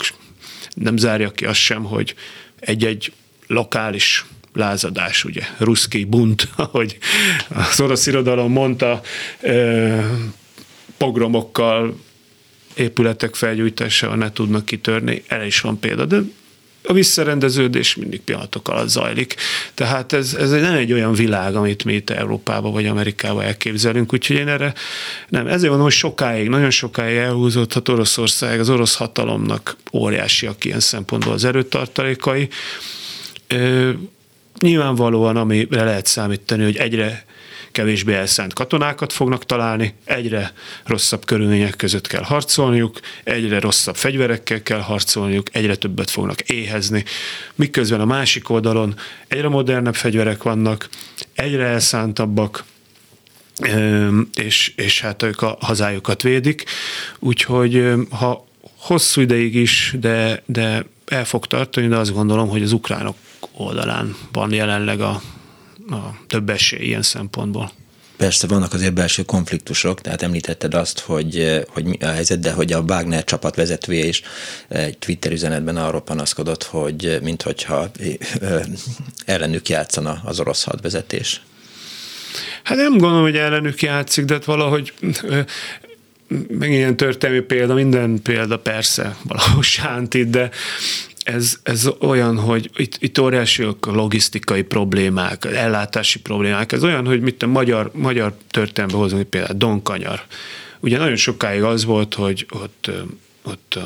Nem 0.75 0.97
zárja 0.97 1.31
ki 1.31 1.45
azt 1.45 1.59
sem, 1.59 1.85
hogy 1.85 2.15
egy-egy 2.61 3.13
lokális 3.47 4.25
lázadás, 4.53 5.25
ugye, 5.25 5.43
ruszki 5.59 6.05
bunt, 6.05 6.49
ahogy 6.57 6.99
az 7.49 7.81
orosz 7.81 8.07
irodalom 8.07 8.53
mondta, 8.53 9.01
pogromokkal, 10.97 12.01
épületek 12.75 13.35
felgyújtásával 13.35 14.17
ne 14.17 14.33
tudnak 14.33 14.65
kitörni, 14.65 15.23
erre 15.27 15.47
is 15.47 15.61
van 15.61 15.79
példa, 15.79 16.05
de 16.05 16.19
a 16.87 16.93
visszarendeződés 16.93 17.95
mindig 17.95 18.21
pillanatok 18.21 18.69
alatt 18.69 18.89
zajlik. 18.89 19.35
Tehát 19.75 20.13
ez, 20.13 20.35
ez 20.35 20.51
nem 20.51 20.75
egy 20.75 20.93
olyan 20.93 21.13
világ, 21.13 21.57
amit 21.57 21.85
mi 21.85 21.95
itt 21.95 22.11
Európába 22.11 22.71
vagy 22.71 22.87
Amerikába 22.87 23.45
elképzelünk, 23.45 24.13
úgyhogy 24.13 24.37
én 24.37 24.49
erre 24.49 24.75
nem. 25.29 25.47
Ezért 25.47 25.63
mondom, 25.63 25.83
hogy 25.83 25.93
sokáig, 25.93 26.49
nagyon 26.49 26.71
sokáig 26.71 27.17
elhúzódhat 27.17 27.89
Oroszország, 27.89 28.61
az 28.61 28.71
orosz 28.71 28.97
hatalomnak 28.97 29.77
óriásiak 29.93 30.65
ilyen 30.65 30.81
szempontból 30.81 31.33
az 31.33 31.45
erőtartalékai. 31.45 32.49
Nyilvánvalóan, 34.61 35.37
amire 35.37 35.85
lehet 35.85 36.07
számítani, 36.07 36.65
hogy 36.65 36.77
egyre 36.77 37.26
kevésbé 37.77 38.15
elszánt 38.15 38.53
katonákat 38.53 39.13
fognak 39.13 39.45
találni, 39.45 39.95
egyre 40.05 40.53
rosszabb 40.85 41.25
körülmények 41.25 41.77
között 41.77 42.07
kell 42.07 42.23
harcolniuk, 42.23 43.01
egyre 43.25 43.61
rosszabb 43.61 43.97
fegyverekkel 43.97 44.63
kell 44.63 44.81
harcolniuk, 44.81 45.47
egyre 45.53 45.75
többet 45.75 46.11
fognak 46.11 46.41
éhezni, 46.41 47.05
miközben 47.55 48.01
a 48.01 48.05
másik 48.05 48.51
oldalon 48.51 48.95
egyre 49.29 49.49
modernebb 49.49 49.95
fegyverek 49.95 50.43
vannak, 50.43 50.89
egyre 51.35 51.65
elszántabbak, 51.65 52.65
és, 54.35 54.73
és 54.77 55.01
hát 55.01 55.23
ők 55.23 55.43
a 55.43 55.57
hazájukat 55.61 56.23
védik, 56.23 56.65
úgyhogy 57.19 57.93
ha 58.11 58.47
hosszú 58.77 59.21
ideig 59.21 59.55
is, 59.55 59.95
de, 60.01 60.43
de 60.47 60.85
el 61.07 61.25
fog 61.25 61.47
tartani, 61.47 61.89
de 61.89 61.97
azt 61.97 62.13
gondolom, 62.13 62.49
hogy 62.49 62.63
az 62.63 62.73
ukránok 62.73 63.17
oldalán 63.53 64.17
van 64.33 64.53
jelenleg 64.53 65.01
a, 65.01 65.21
a 65.91 66.17
több 66.27 66.51
esély 66.51 66.87
ilyen 66.87 67.03
szempontból. 67.03 67.71
Persze 68.17 68.47
vannak 68.47 68.73
azért 68.73 68.95
belső 68.95 69.23
konfliktusok, 69.23 70.01
tehát 70.01 70.23
említetted 70.23 70.75
azt, 70.75 70.99
hogy, 70.99 71.65
hogy 71.69 71.85
mi 71.85 71.97
a 72.01 72.07
helyzet, 72.07 72.39
de 72.39 72.53
hogy 72.53 72.73
a 72.73 72.81
Wagner 72.81 73.25
csapat 73.25 73.57
vezetője 73.57 74.05
is 74.05 74.23
egy 74.69 74.99
Twitter 74.99 75.33
üzenetben 75.33 75.77
arról 75.77 76.03
panaszkodott, 76.03 76.63
hogy 76.63 77.19
minthogyha 77.23 77.91
ellenük 79.25 79.69
játszana 79.69 80.21
az 80.25 80.41
orosz 80.41 80.65
hadvezetés. 80.65 81.41
Hát 82.63 82.77
nem 82.77 82.91
gondolom, 82.91 83.23
hogy 83.23 83.37
ellenük 83.37 83.83
játszik, 83.83 84.25
de 84.25 84.35
hát 84.35 84.45
valahogy 84.45 84.93
meg 86.49 86.71
ilyen 86.71 86.97
történelmi 86.97 87.43
példa, 87.43 87.75
minden 87.75 88.23
példa 88.23 88.59
persze 88.59 89.17
valahol 89.23 89.63
sántít, 89.63 90.31
de 90.31 90.51
ez, 91.27 91.59
ez 91.63 91.89
olyan, 92.01 92.39
hogy 92.39 92.71
itt, 92.77 92.97
itt 93.01 93.19
óriási 93.19 93.63
a 93.63 93.77
logisztikai 93.81 94.63
problémák, 94.63 95.45
ellátási 95.45 96.21
problémák. 96.21 96.73
Ez 96.73 96.85
olyan, 96.85 97.07
hogy 97.07 97.21
mit 97.21 97.43
a 97.43 97.47
magyar, 97.47 97.91
magyar 97.95 98.37
történelembe 98.51 99.03
hozunk 99.03 99.29
például 99.29 99.59
Donkanyar. 99.59 100.23
Ugye 100.81 100.99
nagyon 100.99 101.17
sokáig 101.17 101.63
az 101.63 101.85
volt, 101.85 102.15
hogy 102.15 102.47
ott, 102.51 102.91
ott 103.45 103.79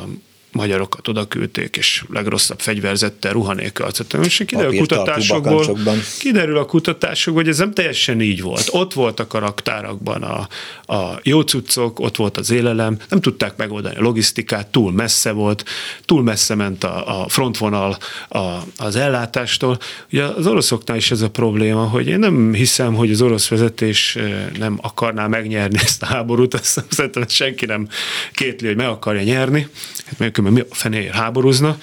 magyarokat 0.53 1.09
oda 1.09 1.29
küldték, 1.29 1.77
és 1.77 2.05
legrosszabb 2.13 2.61
fegyverzettel, 2.61 3.33
ruha 3.33 3.55
nélkül 3.55 3.87
És 4.23 4.43
kiderül 4.47 4.77
a 4.77 4.79
kutatásokból, 4.79 5.77
kiderül 6.19 6.59
a 6.59 6.65
kutatásokból, 6.65 7.43
hogy 7.43 7.53
ez 7.53 7.59
nem 7.59 7.73
teljesen 7.73 8.21
így 8.21 8.43
volt. 8.43 8.69
Ott 8.71 8.93
voltak 8.93 9.35
a 9.35 9.39
raktárakban 9.39 10.23
a, 10.23 10.49
a 10.95 11.21
jó 11.23 11.41
cuccok, 11.41 12.01
ott 12.01 12.17
volt 12.17 12.37
az 12.37 12.51
élelem, 12.51 12.99
nem 13.09 13.21
tudták 13.21 13.57
megoldani 13.57 13.97
a 13.97 14.03
logisztikát, 14.03 14.67
túl 14.67 14.93
messze 14.93 15.31
volt, 15.31 15.65
túl 16.05 16.23
messze 16.23 16.55
ment 16.55 16.85
a, 16.85 17.23
a 17.23 17.29
frontvonal 17.29 17.97
a, 18.29 18.39
az 18.77 18.97
ellátástól. 18.97 19.79
Ugye 20.13 20.25
az 20.25 20.47
oroszoknál 20.47 20.97
is 20.97 21.11
ez 21.11 21.21
a 21.21 21.31
probléma, 21.31 21.89
hogy 21.89 22.07
én 22.07 22.19
nem 22.19 22.53
hiszem, 22.53 22.95
hogy 22.95 23.11
az 23.11 23.23
orosz 23.23 23.49
vezetés 23.49 24.19
nem 24.59 24.79
akarná 24.83 25.27
megnyerni 25.27 25.79
ezt 25.83 26.03
a 26.03 26.07
háborút, 26.07 26.55
azt 26.55 26.85
szerintem 26.89 27.29
senki 27.29 27.67
nem 27.67 27.89
kétli, 28.33 28.67
hogy 28.67 28.77
meg 28.77 28.87
akarja 28.87 29.23
nyerni, 29.23 29.69
hát 30.05 30.19
mert 30.43 30.55
mi 30.55 30.61
a 30.61 30.75
fenéért 30.75 31.15
háborúzna, 31.15 31.79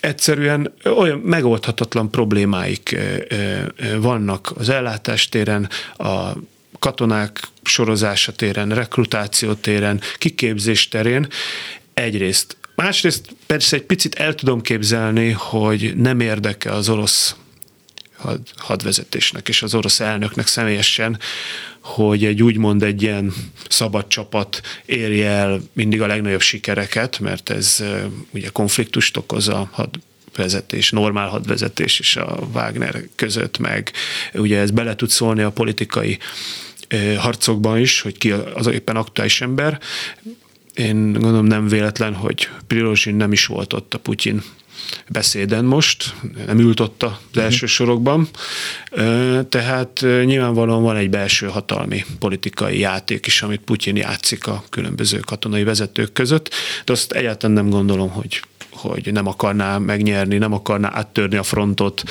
egyszerűen 0.00 0.72
olyan 0.96 1.18
megoldhatatlan 1.18 2.10
problémáik 2.10 2.96
vannak 4.00 4.52
az 4.56 4.68
ellátástéren, 4.68 5.68
a 5.96 6.32
katonák 6.78 7.40
sorozása 7.62 8.32
téren, 8.32 8.68
rekrutáció 8.68 9.52
téren, 9.52 10.00
kiképzés 10.18 10.88
terén. 10.88 11.28
Egyrészt. 11.94 12.56
Másrészt 12.74 13.26
persze 13.46 13.76
egy 13.76 13.82
picit 13.82 14.14
el 14.14 14.34
tudom 14.34 14.60
képzelni, 14.60 15.30
hogy 15.30 15.92
nem 15.96 16.20
érdeke 16.20 16.72
az 16.72 16.88
orosz 16.88 17.36
had, 18.18 18.40
hadvezetésnek 18.56 19.48
és 19.48 19.62
az 19.62 19.74
orosz 19.74 20.00
elnöknek 20.00 20.46
személyesen, 20.46 21.18
hogy 21.80 22.24
egy 22.24 22.42
úgymond 22.42 22.82
egy 22.82 23.02
ilyen 23.02 23.32
szabad 23.68 24.06
csapat 24.06 24.60
érje 24.86 25.28
el 25.30 25.60
mindig 25.72 26.02
a 26.02 26.06
legnagyobb 26.06 26.40
sikereket, 26.40 27.18
mert 27.18 27.50
ez 27.50 27.84
ugye 28.30 28.48
konfliktust 28.48 29.16
okoz 29.16 29.48
a 29.48 29.70
hadvezetés, 29.72 30.90
normál 30.90 31.28
hadvezetés 31.28 31.98
és 31.98 32.16
a 32.16 32.38
Wagner 32.52 33.02
között, 33.14 33.58
meg 33.58 33.92
ugye 34.34 34.58
ez 34.58 34.70
bele 34.70 34.94
tud 34.94 35.08
szólni 35.08 35.42
a 35.42 35.50
politikai 35.50 36.18
harcokban 37.16 37.78
is, 37.78 38.00
hogy 38.00 38.18
ki 38.18 38.30
az 38.30 38.66
éppen 38.66 38.96
aktuális 38.96 39.40
ember. 39.40 39.80
Én 40.78 41.12
gondolom 41.12 41.44
nem 41.44 41.68
véletlen, 41.68 42.14
hogy 42.14 42.48
Prilozsin 42.66 43.14
nem 43.14 43.32
is 43.32 43.46
volt 43.46 43.72
ott 43.72 43.94
a 43.94 43.98
Putyin 43.98 44.42
beszéden 45.08 45.64
most, 45.64 46.14
nem 46.46 46.58
ült 46.58 46.80
ott 46.80 47.02
az 47.02 47.10
mhm. 47.32 47.44
első 47.44 47.66
sorokban, 47.66 48.28
tehát 49.48 50.00
nyilvánvalóan 50.00 50.82
van 50.82 50.96
egy 50.96 51.10
belső 51.10 51.46
hatalmi 51.46 52.04
politikai 52.18 52.78
játék 52.78 53.26
is, 53.26 53.42
amit 53.42 53.60
Putyin 53.60 53.96
játszik 53.96 54.46
a 54.46 54.64
különböző 54.70 55.18
katonai 55.18 55.64
vezetők 55.64 56.12
között, 56.12 56.50
de 56.84 56.92
azt 56.92 57.12
egyáltalán 57.12 57.56
nem 57.56 57.70
gondolom, 57.70 58.10
hogy 58.10 58.40
hogy 58.78 59.12
nem 59.12 59.26
akarná 59.26 59.78
megnyerni, 59.78 60.38
nem 60.38 60.52
akarná 60.52 60.90
áttörni 60.94 61.36
a 61.36 61.42
frontot. 61.42 62.02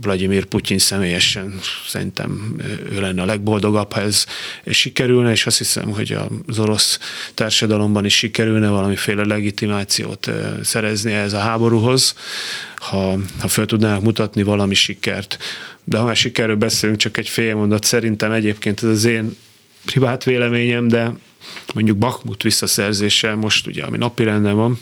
Vladimir 0.00 0.44
Putyin 0.44 0.78
személyesen 0.78 1.58
szerintem 1.86 2.56
ő 2.92 3.00
lenne 3.00 3.22
a 3.22 3.24
legboldogabb, 3.24 3.92
ha 3.92 4.00
ez 4.00 4.26
sikerülne, 4.66 5.30
és 5.30 5.46
azt 5.46 5.58
hiszem, 5.58 5.90
hogy 5.90 6.16
az 6.46 6.58
orosz 6.58 6.98
társadalomban 7.34 8.04
is 8.04 8.16
sikerülne 8.16 8.68
valamiféle 8.68 9.24
legitimációt 9.24 10.30
szerezni 10.62 11.12
ez 11.12 11.32
a 11.32 11.38
háborúhoz, 11.38 12.14
ha, 12.76 13.18
ha 13.40 13.48
fel 13.48 13.66
tudnának 13.66 14.02
mutatni 14.02 14.42
valami 14.42 14.74
sikert. 14.74 15.38
De 15.84 15.98
ha 15.98 16.04
már 16.04 16.16
sikerről 16.16 16.56
beszélünk, 16.56 16.98
csak 16.98 17.16
egy 17.16 17.28
fél 17.28 17.54
mondat, 17.54 17.84
szerintem 17.84 18.32
egyébként 18.32 18.82
ez 18.82 18.88
az 18.88 19.04
én 19.04 19.36
privát 19.84 20.24
véleményem, 20.24 20.88
de 20.88 21.12
mondjuk 21.74 21.96
Bakmut 21.96 22.42
visszaszerzése 22.42 23.34
most 23.34 23.66
ugye, 23.66 23.82
ami 23.84 23.96
napirenden 23.96 24.54
van, 24.54 24.78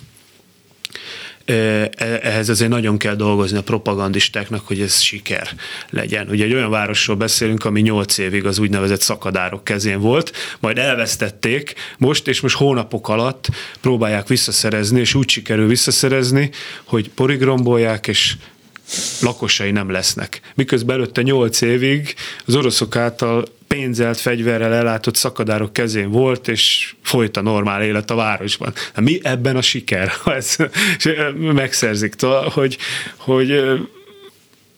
ehhez 2.23 2.49
azért 2.49 2.71
nagyon 2.71 2.99
kell 2.99 3.15
dolgozni 3.15 3.59
a 3.59 3.63
propagandistáknak, 3.63 4.67
hogy 4.67 4.81
ez 4.81 5.01
siker 5.01 5.49
legyen. 5.91 6.29
Ugye 6.29 6.45
egy 6.45 6.55
olyan 6.55 6.71
városról 6.71 7.17
beszélünk, 7.17 7.65
ami 7.65 7.81
nyolc 7.81 8.19
évig 8.19 8.47
az 8.47 8.59
úgynevezett 8.59 9.01
szakadárok 9.01 9.65
kezén 9.65 10.01
volt, 10.01 10.33
majd 10.61 10.79
elvesztették 10.79 11.75
most, 11.99 12.29
és 12.29 12.41
most 12.41 12.57
hónapok 12.57 13.09
alatt 13.09 13.49
próbálják 13.81 14.29
visszaszerezni, 14.29 15.01
és 15.01 15.15
úgy 15.15 15.29
sikerül 15.29 15.67
visszaszerezni, 15.67 16.51
hogy 16.85 17.11
porigrombolják, 17.11 18.07
és 18.07 18.37
lakosai 19.21 19.71
nem 19.71 19.91
lesznek. 19.91 20.41
Miközben 20.55 20.97
előtte 20.97 21.23
nyolc 21.23 21.61
évig 21.61 22.15
az 22.47 22.55
oroszok 22.55 22.97
által 22.97 23.45
pénzelt 23.73 24.19
fegyverrel 24.19 24.73
ellátott 24.73 25.17
szakadárok 25.17 25.73
kezén 25.73 26.11
volt, 26.11 26.49
és 26.49 26.95
folyt 27.03 27.37
a 27.37 27.43
normál 27.43 27.83
élet 27.83 28.11
a 28.11 28.15
városban. 28.15 28.73
Mi 29.01 29.21
ebben 29.23 29.57
a 29.57 29.63
siker, 29.63 30.09
ha 30.23 30.35
ezt 30.35 30.71
megszerzik, 31.35 32.15
hogy, 32.53 32.79
hogy 33.17 33.63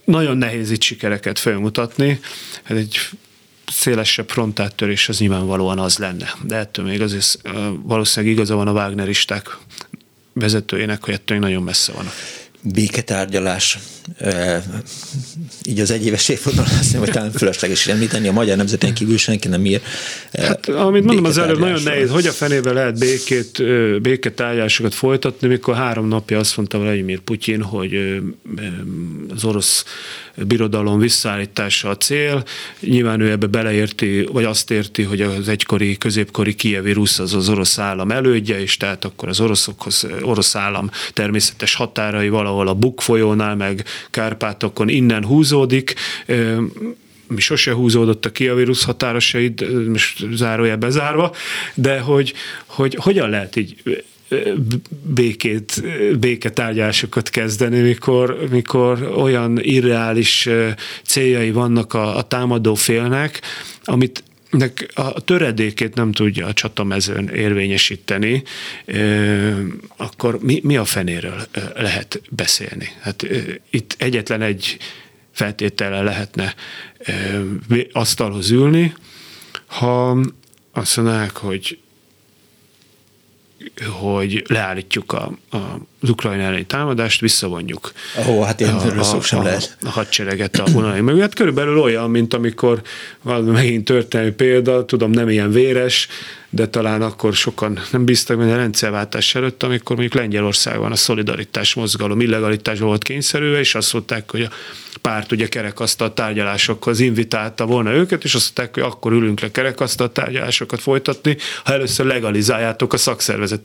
nagyon 0.04 0.36
nehéz 0.36 0.70
itt 0.70 0.82
sikereket 0.82 1.38
felmutatni. 1.38 2.20
Ez 2.62 2.76
egy 2.76 2.98
szélesebb 3.66 4.28
frontáttörés 4.28 5.08
az 5.08 5.18
nyilvánvalóan 5.18 5.78
az 5.78 5.98
lenne. 5.98 6.34
De 6.42 6.56
ettől 6.56 6.84
még 6.84 7.02
azért 7.02 7.38
valószínűleg 7.82 8.34
igaza 8.34 8.54
van 8.54 8.68
a 8.68 8.72
Wagneristák 8.72 9.56
vezetőjének, 10.32 11.04
hogy 11.04 11.14
ettől 11.14 11.38
nagyon 11.38 11.62
messze 11.62 11.92
vannak 11.92 12.14
béketárgyalás, 12.72 13.78
így 15.64 15.80
az 15.80 15.90
egyéves 15.90 16.28
évfordulón 16.28 16.66
azt 16.68 16.78
hiszem, 16.78 17.00
hogy 17.00 17.10
talán 17.10 17.32
fölösleges 17.32 17.86
említeni, 17.86 18.28
a 18.28 18.32
magyar 18.32 18.56
nemzeten 18.56 18.94
kívül 18.94 19.18
senki 19.18 19.48
nem 19.48 19.66
ír. 19.66 19.80
Hát, 20.32 20.68
amit 20.68 21.04
mondom 21.04 21.24
az 21.24 21.38
előbb, 21.38 21.58
nagyon 21.58 21.82
nehéz, 21.82 22.10
hogy 22.10 22.26
a 22.26 22.32
fenébe 22.32 22.72
lehet 22.72 22.98
békét, 22.98 23.62
béketárgyalásokat 24.02 24.94
folytatni, 24.94 25.48
mikor 25.48 25.74
három 25.74 26.08
napja 26.08 26.38
azt 26.38 26.56
mondta 26.56 26.78
Vladimir 26.78 27.20
Putyin, 27.20 27.62
hogy 27.62 28.22
az 29.34 29.44
orosz 29.44 29.84
birodalom 30.36 30.98
visszaállítása 30.98 31.88
a 31.88 31.96
cél. 31.96 32.44
Nyilván 32.80 33.20
ő 33.20 33.30
ebbe 33.30 33.46
beleérti, 33.46 34.28
vagy 34.32 34.44
azt 34.44 34.70
érti, 34.70 35.02
hogy 35.02 35.20
az 35.20 35.48
egykori, 35.48 35.96
középkori 35.96 36.54
kievi 36.54 36.92
rusz 36.92 37.18
az 37.18 37.34
az 37.34 37.48
orosz 37.48 37.78
állam 37.78 38.10
elődje, 38.10 38.60
és 38.60 38.76
tehát 38.76 39.04
akkor 39.04 39.28
az 39.28 39.40
oroszokhoz, 39.40 40.06
orosz 40.22 40.54
állam 40.54 40.90
természetes 41.12 41.74
határai 41.74 42.28
valahol 42.28 42.53
a 42.58 42.74
Buk 42.74 43.00
folyónál, 43.00 43.56
meg 43.56 43.84
Kárpátokon 44.10 44.88
innen 44.88 45.24
húzódik, 45.24 45.94
mi 47.28 47.40
sose 47.40 47.72
húzódott 47.72 48.24
a 48.24 48.32
kiavírus 48.32 48.84
határosaid, 48.84 49.88
most 49.88 50.26
zárója 50.32 50.76
bezárva, 50.76 51.32
de 51.74 51.98
hogy, 51.98 52.34
hogy 52.66 52.94
hogyan 52.94 53.30
lehet 53.30 53.56
így 53.56 53.82
békét, 55.14 55.82
béketárgyásokat 56.18 57.30
kezdeni, 57.30 57.80
mikor, 57.80 58.38
mikor 58.50 59.12
olyan 59.16 59.58
irreális 59.60 60.48
céljai 61.02 61.50
vannak 61.50 61.94
a, 61.94 62.16
a 62.16 62.22
támadó 62.22 62.74
félnek, 62.74 63.40
amit 63.84 64.22
a 64.94 65.20
töredékét 65.20 65.94
nem 65.94 66.12
tudja 66.12 66.46
a 66.46 66.52
csatamezőn 66.52 67.28
érvényesíteni, 67.28 68.42
akkor 69.96 70.38
mi, 70.40 70.60
mi 70.62 70.76
a 70.76 70.84
fenéről 70.84 71.46
lehet 71.74 72.20
beszélni? 72.30 72.88
Hát 73.00 73.26
itt 73.70 73.94
egyetlen 73.98 74.42
egy 74.42 74.76
feltétele 75.32 76.02
lehetne 76.02 76.54
asztalhoz 77.92 78.50
ülni, 78.50 78.94
ha 79.66 80.18
azt 80.72 80.96
mondanák, 80.96 81.36
hogy 81.36 81.78
hogy 83.84 84.44
leállítjuk 84.48 85.12
a, 85.12 85.32
a, 85.50 85.56
az 86.00 86.08
ukrajna 86.08 86.42
elleni 86.42 86.64
támadást, 86.64 87.20
visszavonjuk. 87.20 87.92
Ó, 88.28 88.42
hát 88.42 88.60
ilyen 88.60 88.74
a, 88.74 89.16
a, 89.16 89.20
sem 89.20 89.38
a, 89.38 89.42
lehet. 89.42 89.76
a 89.84 89.90
hadsereget 89.90 90.58
a 90.58 90.64
vonalai 90.72 91.00
mögött. 91.00 91.20
Hát 91.20 91.34
körülbelül 91.34 91.78
olyan, 91.78 92.10
mint 92.10 92.34
amikor 92.34 92.82
valami 93.22 93.50
megint 93.50 93.84
történelmi 93.84 94.32
példa, 94.32 94.84
tudom, 94.84 95.10
nem 95.10 95.28
ilyen 95.28 95.50
véres, 95.50 96.08
de 96.50 96.68
talán 96.68 97.02
akkor 97.02 97.34
sokan 97.34 97.78
nem 97.90 98.04
bíztak 98.04 98.38
benne 98.38 98.52
a 98.52 98.56
rendszerváltás 98.56 99.34
előtt, 99.34 99.62
amikor 99.62 99.96
mondjuk 99.96 100.20
Lengyelországban 100.20 100.92
a 100.92 100.96
szolidaritás 100.96 101.74
mozgalom 101.74 102.20
illegalitás 102.20 102.78
volt 102.78 103.02
kényszerülve, 103.02 103.58
és 103.58 103.74
azt 103.74 103.92
mondták, 103.92 104.30
hogy 104.30 104.42
a 104.42 104.50
párt 105.00 105.32
ugye 105.32 105.48
kerekasztal 105.48 106.12
tárgyalásokhoz 106.12 107.00
invitálta 107.00 107.66
volna 107.66 107.92
őket, 107.92 108.24
és 108.24 108.34
azt 108.34 108.52
mondták, 108.56 108.74
hogy 108.74 108.92
akkor 108.92 109.12
ülünk 109.12 109.40
le 109.40 109.50
kerekasztal 109.50 110.12
tárgyalásokat 110.12 110.80
folytatni, 110.80 111.36
ha 111.64 111.72
először 111.72 112.06
legalizáljátok 112.06 112.92
a 112.92 112.96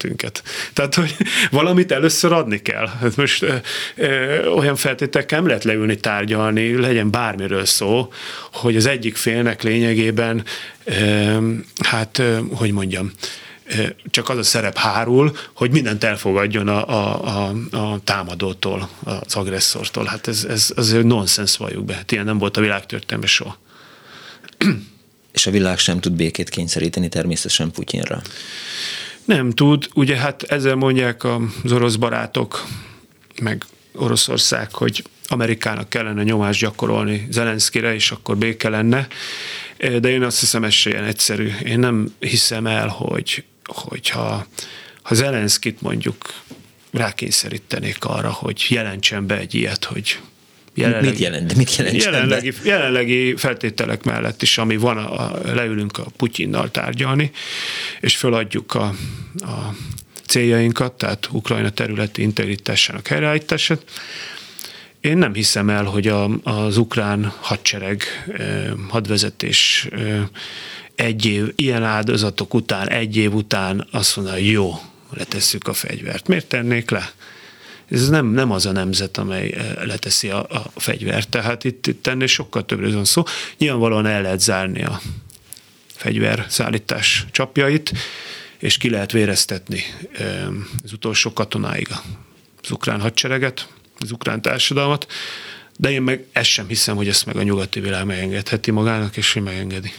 szakszervezetünket. 0.10 0.44
Tehát, 0.74 0.96
hogy 0.96 1.16
valamit 1.52 1.92
először 1.92 2.32
adni 2.32 2.62
kell. 2.62 2.88
Hát 2.88 3.16
most 3.16 3.44
ö, 3.44 3.56
ö, 3.96 4.46
olyan 4.48 4.76
feltételekkel 4.76 5.38
nem 5.38 5.48
lehet 5.48 5.64
leülni 5.64 5.96
tárgyalni, 5.96 6.76
legyen 6.76 7.12
bármiről 7.12 7.66
szó, 7.66 8.12
hogy 8.52 8.76
az 8.76 8.86
egyik 8.86 9.16
félnek 9.16 9.64
lényegében, 9.64 10.44
ö, 10.84 11.38
hát, 11.84 12.18
ö, 12.18 12.40
hogy 12.54 12.72
mondjam, 12.72 13.12
csak 14.10 14.30
az 14.30 14.38
a 14.38 14.44
szerep 14.44 14.78
hárul, 14.78 15.36
hogy 15.54 15.72
mindent 15.72 16.04
elfogadjon 16.04 16.68
a, 16.68 16.88
a, 16.88 17.26
a, 17.26 17.78
a 17.78 18.00
támadótól, 18.04 18.90
az 19.04 19.36
agresszortól. 19.36 20.06
Hát 20.06 20.28
ez, 20.28 20.46
ez 20.50 20.72
azért 20.76 21.04
nonsens 21.04 21.58
valljuk 21.58 21.86
be. 21.86 21.94
Hát 21.94 22.12
ilyen 22.12 22.26
nem 22.26 22.38
volt 22.38 22.58
a 22.58 22.62
világtörténelme 22.62 23.28
soha. 23.28 23.58
És 25.32 25.48
a 25.48 25.52
világ 25.52 25.78
sem 25.78 26.00
tud 26.00 26.14
békét 26.14 26.50
kényszeríteni 26.50 27.10
természetesen 27.10 27.72
Putyinra. 27.72 28.22
Nem 29.30 29.50
tud. 29.50 29.90
Ugye 29.94 30.16
hát 30.16 30.44
ezzel 30.44 30.76
mondják 30.76 31.24
az 31.64 31.72
orosz 31.72 31.96
barátok, 31.96 32.66
meg 33.42 33.66
Oroszország, 33.96 34.74
hogy 34.74 35.04
Amerikának 35.28 35.90
kellene 35.90 36.24
nyomást 36.24 36.60
gyakorolni 36.60 37.28
Zelenszkire, 37.32 37.94
és 37.94 38.12
akkor 38.12 38.38
béke 38.38 38.70
lenne. 38.70 39.08
De 39.78 40.10
én 40.10 40.24
azt 40.24 40.40
hiszem, 40.40 40.64
ez 40.64 40.86
ilyen 40.86 41.04
egyszerű. 41.04 41.52
Én 41.64 41.80
nem 41.80 42.14
hiszem 42.20 42.68
el, 42.68 42.88
hogy 42.88 43.44
hogyha 43.64 44.46
ha 45.02 45.14
Zelenszkit 45.16 45.82
mondjuk 45.82 46.34
rákényszerítenék 46.92 48.06
arra, 48.06 48.32
hogy 48.32 48.66
jelentsen 48.70 49.28
be 49.28 49.38
egy 49.38 49.56
ilyet, 49.56 49.84
hogy 49.84 50.20
jelenlegi, 50.80 51.10
mit 51.10 51.20
jelent? 51.20 51.56
Mit 51.56 51.76
jelent 51.76 52.04
jelenlegi, 52.04 52.54
jelenlegi 52.64 53.36
feltételek 53.36 54.04
mellett 54.04 54.42
is, 54.42 54.58
ami 54.58 54.78
van, 54.78 54.98
a, 54.98 55.32
leülünk 55.54 55.98
a 55.98 56.06
Putyinnal 56.18 56.72
tárgyalni, 56.72 57.32
és 58.00 58.16
feladjuk 58.16 58.74
a, 58.74 58.94
a 59.40 59.76
céljainkat, 60.26 60.94
tehát 60.94 61.30
Ukrajna 61.32 61.70
területi 61.70 62.22
integritásának 62.22 63.08
helyreállítását. 63.08 63.84
Én 65.02 65.18
nem 65.18 65.34
hiszem 65.34 65.70
el, 65.70 65.84
hogy 65.84 66.08
a, 66.08 66.30
az 66.44 66.78
ukrán 66.78 67.34
hadsereg, 67.40 68.04
hadvezetés 68.90 69.88
egy 70.96 71.26
év, 71.26 71.52
ilyen 71.56 71.84
áldozatok 71.84 72.54
után, 72.54 72.90
egy 72.90 73.18
év 73.18 73.34
után 73.34 73.88
azt 73.92 74.16
mondja, 74.16 74.36
jó, 74.36 74.74
letesszük 75.10 75.68
a 75.68 75.74
fegyvert. 75.74 76.28
Miért 76.28 76.46
tennék 76.46 76.90
le? 76.90 77.12
Ez 77.90 78.10
nem, 78.10 78.26
nem 78.26 78.52
az 78.52 78.66
a 78.66 78.72
nemzet, 78.72 79.18
amely 79.18 79.52
eh, 79.52 79.86
leteszi 79.86 80.30
a, 80.30 80.40
a 80.40 80.80
fegyvert. 80.80 81.30
Tehát 81.30 81.64
itt, 81.64 81.88
itt 81.88 82.08
ennél 82.08 82.28
sokkal 82.28 82.66
többről 82.66 82.94
van 82.94 83.06
szó. 83.06 83.24
Nyilvánvalóan 83.58 84.06
el 84.06 84.22
lehet 84.22 84.40
zárni 84.40 84.84
a 84.84 85.02
fegyverszállítás 85.96 87.26
csapjait, 87.32 87.92
és 88.58 88.78
ki 88.78 88.90
lehet 88.90 89.12
véreztetni 89.12 89.84
eh, 90.12 90.48
az 90.84 90.94
utolsó 90.94 91.34
katonáig 91.34 91.88
az 92.62 92.72
ukrán 92.72 93.02
hadsereget, 93.02 93.68
az 94.00 94.12
ukrán 94.12 94.42
társadalmat, 94.42 95.08
de 95.78 95.92
én 95.92 96.02
meg 96.02 96.26
ezt 96.32 96.50
sem 96.50 96.68
hiszem, 96.68 96.96
hogy 96.96 97.08
ezt 97.08 97.26
meg 97.26 97.36
a 97.36 97.44
nyugati 97.44 97.80
világ 97.80 98.06
megengedheti 98.06 98.72
magának, 98.72 99.18
és 99.18 99.34
hogy 99.34 99.42
megengedi. 99.42 99.94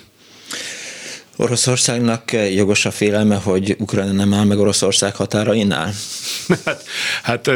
Oroszországnak 1.41 2.33
jogos 2.33 2.85
a 2.85 2.91
félelme, 2.91 3.37
hogy 3.37 3.77
Ukrajna 3.79 4.13
nem 4.13 4.35
áll 4.35 4.45
meg 4.45 4.59
Oroszország 4.59 5.17
határainál? 5.17 5.93
Hát, 6.65 6.85
hát 7.23 7.51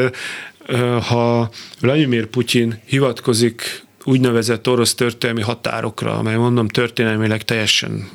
ha 1.08 1.50
Vladimir 1.80 2.26
Putyin 2.26 2.80
hivatkozik 2.84 3.82
úgynevezett 4.04 4.68
orosz 4.68 4.94
történelmi 4.94 5.42
határokra, 5.42 6.18
amely 6.18 6.36
mondom 6.36 6.68
történelmileg 6.68 7.42
teljesen 7.42 8.10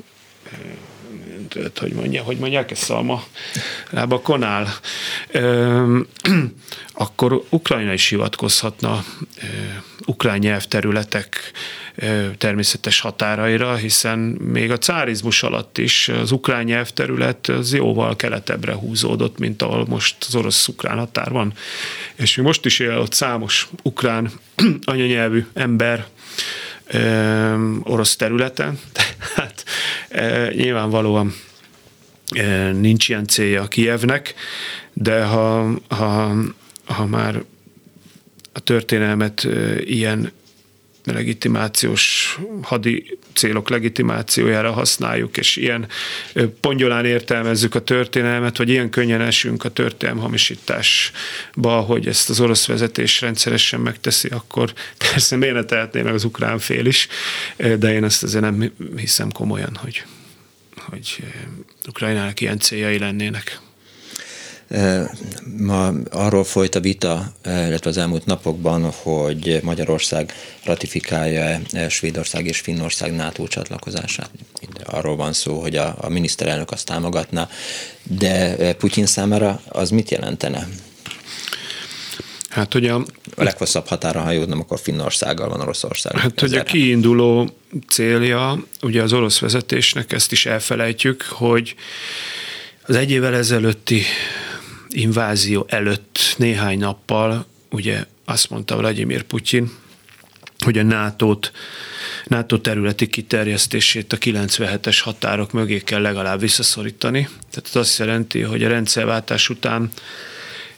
hogy 1.80 1.94
mondja, 1.94 2.24
hogy 2.24 2.38
mondják, 2.38 2.72
ez 2.72 2.78
szalma 2.78 3.24
lába 3.90 4.20
konál, 4.20 4.68
ö, 5.32 6.00
akkor 6.94 7.44
Ukrajna 7.50 7.94
is 7.94 8.08
hivatkozhatna 8.08 9.04
ö, 9.42 9.46
ukrán 10.06 10.38
nyelvterületek 10.38 11.52
természetes 12.38 13.00
határaira, 13.00 13.76
hiszen 13.76 14.20
még 14.40 14.72
a 14.72 14.78
cárizmus 14.78 15.44
alatt 15.44 15.78
is 15.78 16.08
az 16.08 16.32
ukrán 16.32 16.64
nyelvterület 16.64 17.48
az 17.48 17.74
jóval 17.74 18.16
keletebbre 18.16 18.74
húzódott, 18.74 19.38
mint 19.38 19.62
ahol 19.62 19.86
most 19.88 20.16
az 20.28 20.36
orosz-ukrán 20.36 20.98
határ 20.98 21.32
van. 21.32 21.54
És 22.16 22.36
mi 22.36 22.44
most 22.44 22.66
is 22.66 22.80
él 22.80 22.98
ott 22.98 23.14
számos 23.14 23.68
ukrán 23.84 24.32
anyanyelvű 24.84 25.46
ember 25.54 26.06
orosz 27.84 28.16
területen, 28.16 28.80
tehát 29.36 29.64
nyilvánvalóan 30.54 31.34
nincs 32.72 33.10
ilyen 33.10 33.28
célja 33.28 33.68
Kievnek, 33.68 34.34
de 34.94 35.24
ha, 35.24 35.70
ha, 35.88 36.34
ha 36.86 37.06
már 37.06 37.44
a 38.54 38.60
történelmet 38.60 39.48
ilyen 39.80 40.32
legitimációs 41.04 42.38
hadi 42.62 43.18
célok 43.34 43.70
legitimációjára 43.70 44.72
használjuk, 44.72 45.38
és 45.38 45.56
ilyen 45.56 45.88
pongyolán 46.62 47.06
értelmezzük 47.06 47.76
a 47.76 47.84
történelmet, 47.84 48.58
vagy 48.58 48.70
ilyen 48.70 48.90
könnyen 48.90 49.22
esünk 49.22 49.64
a 49.64 49.70
történelm 49.70 50.18
hamisításba, 50.18 51.80
hogy 51.80 52.08
ezt 52.08 52.30
az 52.30 52.40
orosz 52.40 52.68
vezetés 52.68 53.22
rendszeresen 53.22 53.80
megteszi, 53.80 54.28
akkor 54.28 54.74
persze 54.98 55.36
miért 55.36 55.54
ne 55.54 55.64
tehetné 55.64 56.02
meg 56.02 56.14
az 56.14 56.24
ukrán 56.24 56.60
fél 56.60 56.86
is, 56.86 57.08
de 57.58 57.94
én 57.94 58.04
ezt 58.04 58.24
azért 58.24 58.44
nem 58.44 58.72
hiszem 58.96 59.32
komolyan, 59.32 59.76
hogy, 59.76 60.04
hogy 60.76 61.24
Ukrajnának 61.88 62.42
ilyen 62.42 62.60
céljai 62.60 63.00
lennének. 63.00 63.60
Ma 65.58 65.92
arról 66.12 66.44
folyt 66.44 66.76
a 66.76 66.80
vita, 66.80 67.32
illetve 67.46 67.90
az 67.90 67.98
elmúlt 67.98 68.26
napokban, 68.26 68.92
hogy 68.92 69.60
Magyarország 69.64 70.34
ratifikálja 70.64 71.60
Svédország 71.90 72.46
és 72.46 72.60
Finnország 72.60 73.16
NATO 73.16 73.48
csatlakozását. 73.48 74.30
Arról 74.84 75.16
van 75.16 75.34
szó, 75.34 75.62
hogy 75.62 75.76
a, 75.76 75.96
a 76.02 76.10
miniszterelnök 76.10 76.72
azt 76.72 76.86
támogatná, 76.86 77.50
de 78.04 78.74
Putyin 78.74 79.06
számára 79.06 79.62
az 79.68 79.90
mit 79.90 80.12
jelentene? 80.12 80.68
Hát, 82.50 82.74
hogy 82.74 82.88
a, 82.88 82.96
a 83.36 83.44
leghosszabb 83.44 83.88
határa, 83.88 84.22
ha 84.22 84.46
nem, 84.46 84.60
akkor 84.60 84.80
Finnországgal 84.80 85.50
van 85.50 85.62
Oroszország. 85.62 86.18
Hát, 86.18 86.40
hogy 86.40 86.54
a 86.54 86.64
kiinduló 86.64 87.50
célja, 87.88 88.64
ugye 88.82 89.02
az 89.02 89.14
orosz 89.14 89.40
vezetésnek, 89.40 90.12
ezt 90.12 90.32
is 90.32 90.46
elfelejtjük, 90.46 91.22
hogy 91.22 91.76
az 92.86 92.96
egy 92.96 93.12
évvel 93.12 93.36
ezelőtti 93.36 94.04
invázió 94.90 95.66
előtt 95.70 96.36
néhány 96.38 96.80
nappal 96.80 97.46
ugye 97.70 98.06
azt 98.26 98.50
mondta 98.50 98.78
Vladimir 98.78 99.24
Putyin, 99.24 99.72
hogy 100.60 100.78
a 100.78 100.84
NATO-t, 100.84 101.52
NATO 102.26 102.58
területi 102.58 103.08
kiterjesztését 103.08 104.14
a 104.14 104.18
97-es 104.18 105.00
határok 105.04 105.52
mögé 105.52 105.80
kell 105.80 106.02
legalább 106.02 106.40
visszaszorítani. 106.40 107.22
Tehát 107.22 107.70
ez 107.70 107.76
azt 107.76 108.00
jelenti, 108.00 108.42
hogy 108.42 108.64
a 108.64 108.68
rendszerváltás 108.68 109.50
után 109.50 109.92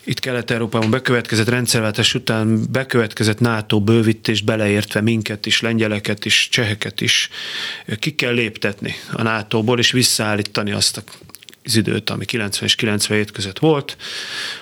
itt 0.04 0.20
Kelet-Európában 0.20 0.90
bekövetkezett 0.90 1.48
rendszerváltás 1.48 2.14
után 2.14 2.70
bekövetkezett 2.70 3.40
NATO 3.40 3.80
bővítés 3.80 4.40
beleértve 4.40 5.00
minket 5.00 5.46
is, 5.46 5.60
lengyeleket 5.60 6.24
is, 6.24 6.48
cseheket 6.50 7.00
is, 7.00 7.28
ki 7.98 8.14
kell 8.14 8.32
léptetni 8.32 8.94
a 9.12 9.22
NATO-ból, 9.22 9.78
és 9.78 9.92
visszaállítani 9.92 10.72
azt 10.72 10.96
a 10.96 11.02
az 11.64 11.76
időt, 11.76 12.10
ami 12.10 12.24
90 12.24 12.64
és 12.68 12.74
97 12.74 13.30
között 13.30 13.58
volt, 13.58 13.96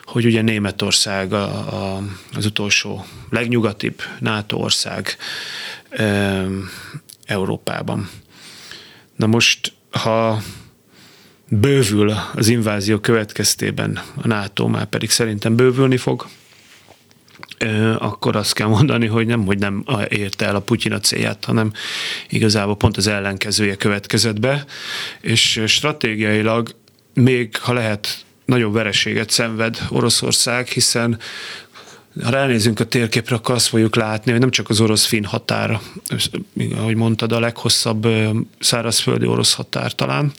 hogy 0.04 0.24
ugye 0.24 0.42
Németország 0.42 1.32
a, 1.32 1.44
a, 1.94 2.02
az 2.32 2.46
utolsó 2.46 3.06
legnyugatibb 3.30 4.02
NATO 4.18 4.56
ország 4.56 5.16
e, 5.90 6.44
Európában. 7.24 8.10
Na 9.16 9.26
most, 9.26 9.72
ha 9.90 10.42
bővül 11.48 12.14
az 12.34 12.48
invázió 12.48 12.98
következtében 12.98 14.00
a 14.22 14.26
NATO, 14.26 14.68
már 14.68 14.86
pedig 14.86 15.10
szerintem 15.10 15.56
bővülni 15.56 15.96
fog, 15.96 16.26
akkor 17.98 18.36
azt 18.36 18.52
kell 18.52 18.66
mondani, 18.66 19.06
hogy 19.06 19.26
nem, 19.26 19.44
hogy 19.44 19.58
nem 19.58 19.84
érte 20.08 20.46
el 20.46 20.56
a 20.56 20.60
Putyin 20.60 20.92
a 20.92 21.00
célját, 21.00 21.44
hanem 21.44 21.72
igazából 22.28 22.76
pont 22.76 22.96
az 22.96 23.06
ellenkezője 23.06 23.76
következett 23.76 24.40
be, 24.40 24.64
és 25.20 25.62
stratégiailag 25.66 26.74
még, 27.14 27.56
ha 27.56 27.72
lehet, 27.72 28.24
nagyobb 28.44 28.72
vereséget 28.72 29.30
szenved 29.30 29.78
Oroszország, 29.88 30.68
hiszen 30.68 31.18
ha 32.22 32.30
ránézünk 32.30 32.80
a 32.80 32.84
térképre, 32.84 33.36
akkor 33.36 33.54
azt 33.54 33.66
fogjuk 33.66 33.96
látni, 33.96 34.30
hogy 34.30 34.40
nem 34.40 34.50
csak 34.50 34.68
az 34.68 34.80
orosz-finn 34.80 35.24
határ, 35.24 35.80
ahogy 36.76 36.96
mondtad, 36.96 37.32
a 37.32 37.40
leghosszabb 37.40 38.06
szárazföldi 38.58 39.26
orosz 39.26 39.54
határ 39.54 39.92
talán, 39.92 40.32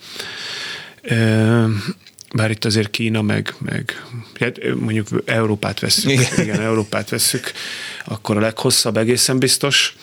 bár 2.34 2.52
itt 2.52 2.66
azért 2.66 2.90
Kína, 2.90 3.22
meg, 3.22 3.56
meg 3.60 4.06
hát 4.40 4.58
mondjuk 4.80 5.08
Európát 5.26 5.80
veszük, 5.80 6.12
igen. 6.12 6.40
igen, 6.42 6.62
Európát 6.62 7.10
veszük, 7.10 7.52
akkor 8.06 8.38
a 8.38 8.40
leghosszabb 8.40 8.98
egészen 8.98 9.40
biztos, 9.40 9.96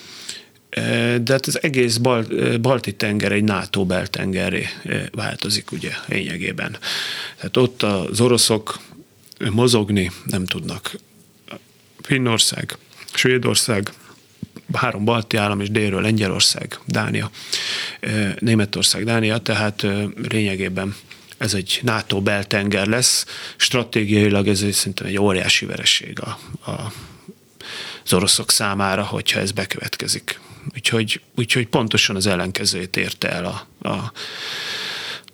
de 1.22 1.32
hát 1.32 1.46
az 1.46 1.62
egész 1.62 1.96
Bal- 1.96 2.60
balti 2.60 2.94
tenger 2.94 3.32
egy 3.32 3.44
NATO 3.44 3.84
beltengeré 3.84 4.68
változik 5.10 5.72
ugye 5.72 5.90
lényegében. 6.06 6.76
Tehát 7.36 7.56
ott 7.56 7.82
az 7.82 8.20
oroszok 8.20 8.78
mozogni 9.50 10.10
nem 10.24 10.44
tudnak. 10.44 10.92
Finnország, 12.00 12.76
Svédország, 13.14 13.92
három 14.72 15.04
balti 15.04 15.36
állam 15.36 15.60
és 15.60 15.70
délről 15.70 16.00
Lengyelország, 16.00 16.78
Dánia, 16.86 17.30
Németország, 18.38 19.04
Dánia, 19.04 19.38
tehát 19.38 19.86
lényegében 20.28 20.94
ez 21.38 21.54
egy 21.54 21.80
NATO 21.82 22.20
beltenger 22.20 22.86
lesz. 22.86 23.26
Stratégiailag 23.56 24.48
ez 24.48 24.58
szerintem 24.58 25.06
egy 25.06 25.18
óriási 25.18 25.66
vereség 25.66 26.20
a, 26.20 26.38
a, 26.70 26.92
az 28.04 28.12
oroszok 28.12 28.50
számára, 28.50 29.04
hogyha 29.04 29.40
ez 29.40 29.52
bekövetkezik. 29.52 30.40
Úgyhogy, 30.74 31.20
úgyhogy 31.36 31.66
pontosan 31.66 32.16
az 32.16 32.26
ellenkezőjét 32.26 32.96
érte 32.96 33.30
el 33.30 33.44
a, 33.44 33.88
a, 33.88 34.12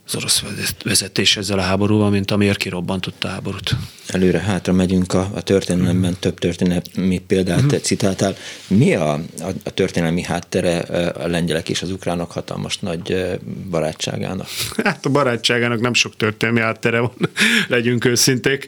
az 0.07 0.15
orosz 0.15 0.43
vezetés 0.85 1.37
ezzel 1.37 1.59
a 1.59 1.63
háborúval, 1.63 2.11
mint 2.11 2.31
amiért 2.31 2.57
kirobbantotta 2.59 3.29
a 3.29 3.31
háborút. 3.31 3.77
Előre 4.07 4.39
hátra 4.39 4.73
megyünk 4.73 5.13
a, 5.13 5.31
a 5.35 5.43
történelemben, 5.43 6.11
mm. 6.11 6.15
több 6.21 6.39
történelmi 6.39 7.19
példát 7.27 7.63
mm. 7.63 7.69
citáltál. 7.83 8.37
Mi 8.67 8.95
a, 8.95 9.13
a, 9.13 9.49
a 9.65 9.71
történelmi 9.71 10.23
háttere 10.23 10.79
a 11.09 11.27
lengyelek 11.27 11.69
és 11.69 11.83
az 11.83 11.91
ukránok 11.91 12.33
hatalmas 12.33 12.79
nagy 12.79 13.39
barátságának? 13.71 14.49
Hát 14.85 15.07
a 15.07 15.11
barátságának 15.11 15.81
nem 15.81 15.95
sok 15.95 16.17
történelmi 16.17 16.61
háttere 16.61 17.01
van, 17.01 17.15
legyünk 17.69 18.05
őszinték. 18.05 18.67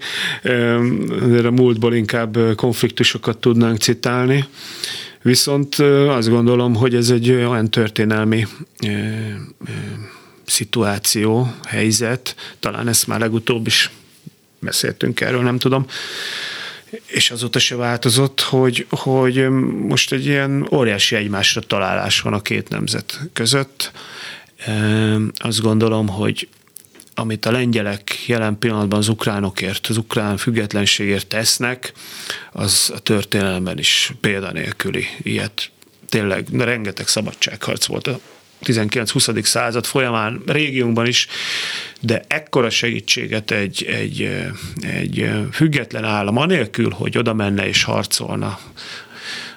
A 1.45 1.51
múltból 1.51 1.95
inkább 1.95 2.39
konfliktusokat 2.55 3.39
tudnánk 3.39 3.79
citálni. 3.79 4.45
Viszont 5.27 5.75
azt 6.09 6.29
gondolom, 6.29 6.75
hogy 6.75 6.95
ez 6.95 7.11
egy 7.11 7.31
olyan 7.31 7.71
történelmi 7.71 8.47
szituáció, 10.45 11.55
helyzet, 11.67 12.35
talán 12.61 12.89
ezt 12.89 13.07
már 13.07 13.21
legutóbb 13.21 13.67
is 13.67 13.91
beszéltünk 14.59 15.21
erről, 15.21 15.43
nem 15.43 15.59
tudom, 15.59 15.87
és 17.07 17.31
azóta 17.31 17.59
se 17.59 17.77
változott, 17.77 18.41
hogy, 18.41 18.87
hogy 18.91 19.49
most 19.89 20.13
egy 20.13 20.27
ilyen 20.27 20.69
óriási 20.73 21.17
egymásra 21.17 21.61
találás 21.61 22.21
van 22.21 22.33
a 22.33 22.43
két 22.43 22.69
nemzet 22.69 23.21
között. 23.33 23.93
Azt 25.37 25.61
gondolom, 25.61 26.09
hogy 26.09 26.49
amit 27.19 27.47
a 27.47 27.51
lengyelek 27.51 28.27
jelen 28.27 28.59
pillanatban 28.59 28.99
az 28.99 29.09
ukránokért, 29.09 29.87
az 29.87 29.97
ukrán 29.97 30.37
függetlenségért 30.37 31.27
tesznek, 31.27 31.93
az 32.53 32.93
a 32.95 32.99
történelemben 32.99 33.79
is 33.79 34.13
példanélküli. 34.21 35.07
Ilyet 35.23 35.71
tényleg 36.09 36.47
rengeteg 36.53 37.09
szabadságharc 37.09 37.87
volt 37.87 38.07
a 38.07 38.21
19-20. 38.65 39.45
század 39.45 39.85
folyamán 39.85 40.43
régiónkban 40.47 41.07
is, 41.07 41.27
de 42.01 42.25
ekkora 42.27 42.71
segítséget 42.71 43.51
egy, 43.51 43.85
egy, 43.85 44.31
egy 44.81 45.31
független 45.53 46.05
állam, 46.05 46.37
anélkül, 46.37 46.91
hogy 46.91 47.19
oda 47.19 47.35
menne 47.35 47.69
és 47.69 47.83
harcolna, 47.83 48.59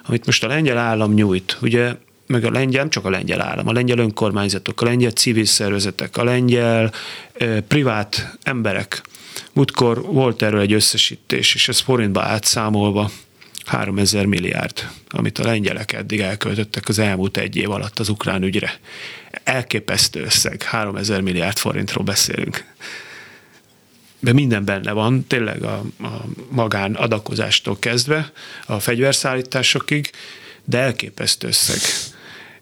amit 0.06 0.26
most 0.26 0.44
a 0.44 0.46
lengyel 0.46 0.78
állam 0.78 1.12
nyújt. 1.12 1.56
Ugye 1.60 1.94
meg 2.30 2.44
a 2.44 2.50
lengyel, 2.50 2.88
csak 2.88 3.04
a 3.04 3.10
lengyel 3.10 3.40
állam, 3.40 3.68
a 3.68 3.72
lengyel 3.72 3.98
önkormányzatok, 3.98 4.80
a 4.80 4.84
lengyel 4.84 5.10
civil 5.10 5.44
szervezetek, 5.44 6.16
a 6.16 6.24
lengyel 6.24 6.92
e, 7.32 7.60
privát 7.60 8.38
emberek. 8.42 9.02
Múltkor 9.52 10.02
volt 10.02 10.42
erről 10.42 10.60
egy 10.60 10.72
összesítés, 10.72 11.54
és 11.54 11.68
ez 11.68 11.78
forintba 11.78 12.22
átszámolva 12.22 13.10
3000 13.64 14.26
milliárd, 14.26 14.88
amit 15.08 15.38
a 15.38 15.44
lengyelek 15.44 15.92
eddig 15.92 16.20
elköltöttek 16.20 16.88
az 16.88 16.98
elmúlt 16.98 17.36
egy 17.36 17.56
év 17.56 17.70
alatt 17.70 17.98
az 17.98 18.08
ukrán 18.08 18.42
ügyre. 18.42 18.78
Elképesztő 19.44 20.22
összeg, 20.22 20.62
3000 20.62 21.20
milliárd 21.20 21.58
forintról 21.58 22.04
beszélünk. 22.04 22.64
De 24.20 24.32
minden 24.32 24.64
benne 24.64 24.92
van, 24.92 25.26
tényleg 25.26 25.62
a, 25.62 25.82
a 26.02 26.24
magán 26.50 26.94
adakozástól 26.94 27.78
kezdve, 27.78 28.32
a 28.66 28.80
fegyverszállításokig, 28.80 30.10
de 30.64 30.78
elképesztő 30.78 31.46
összeg 31.46 31.78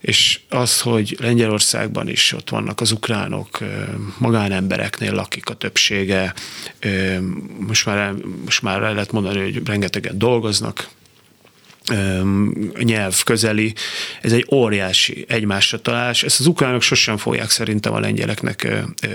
és 0.01 0.41
az, 0.49 0.81
hogy 0.81 1.17
Lengyelországban 1.21 2.09
is 2.09 2.33
ott 2.33 2.51
vannak 2.51 2.81
az 2.81 2.93
ukránok, 2.93 3.59
magánembereknél 4.19 5.13
lakik 5.13 5.49
a 5.49 5.55
többsége, 5.55 6.35
most 7.59 7.87
már, 7.87 8.15
most 8.45 8.63
már 8.63 8.83
el 8.83 8.93
lehet 8.93 9.13
mondani, 9.13 9.41
hogy 9.41 9.67
rengetegen 9.67 10.19
dolgoznak, 10.19 10.89
nyelv 12.83 13.23
közeli, 13.23 13.75
ez 14.23 14.33
egy 14.33 14.47
óriási 14.51 15.25
egymásra 15.29 15.81
találás. 15.81 16.23
Ezt 16.23 16.41
az 16.41 16.47
ukránok 16.47 16.83
sosem 16.83 17.17
fogják 17.17 17.51
szerintem 17.51 17.93
a 17.93 18.01
lengyeleknek 18.01 18.69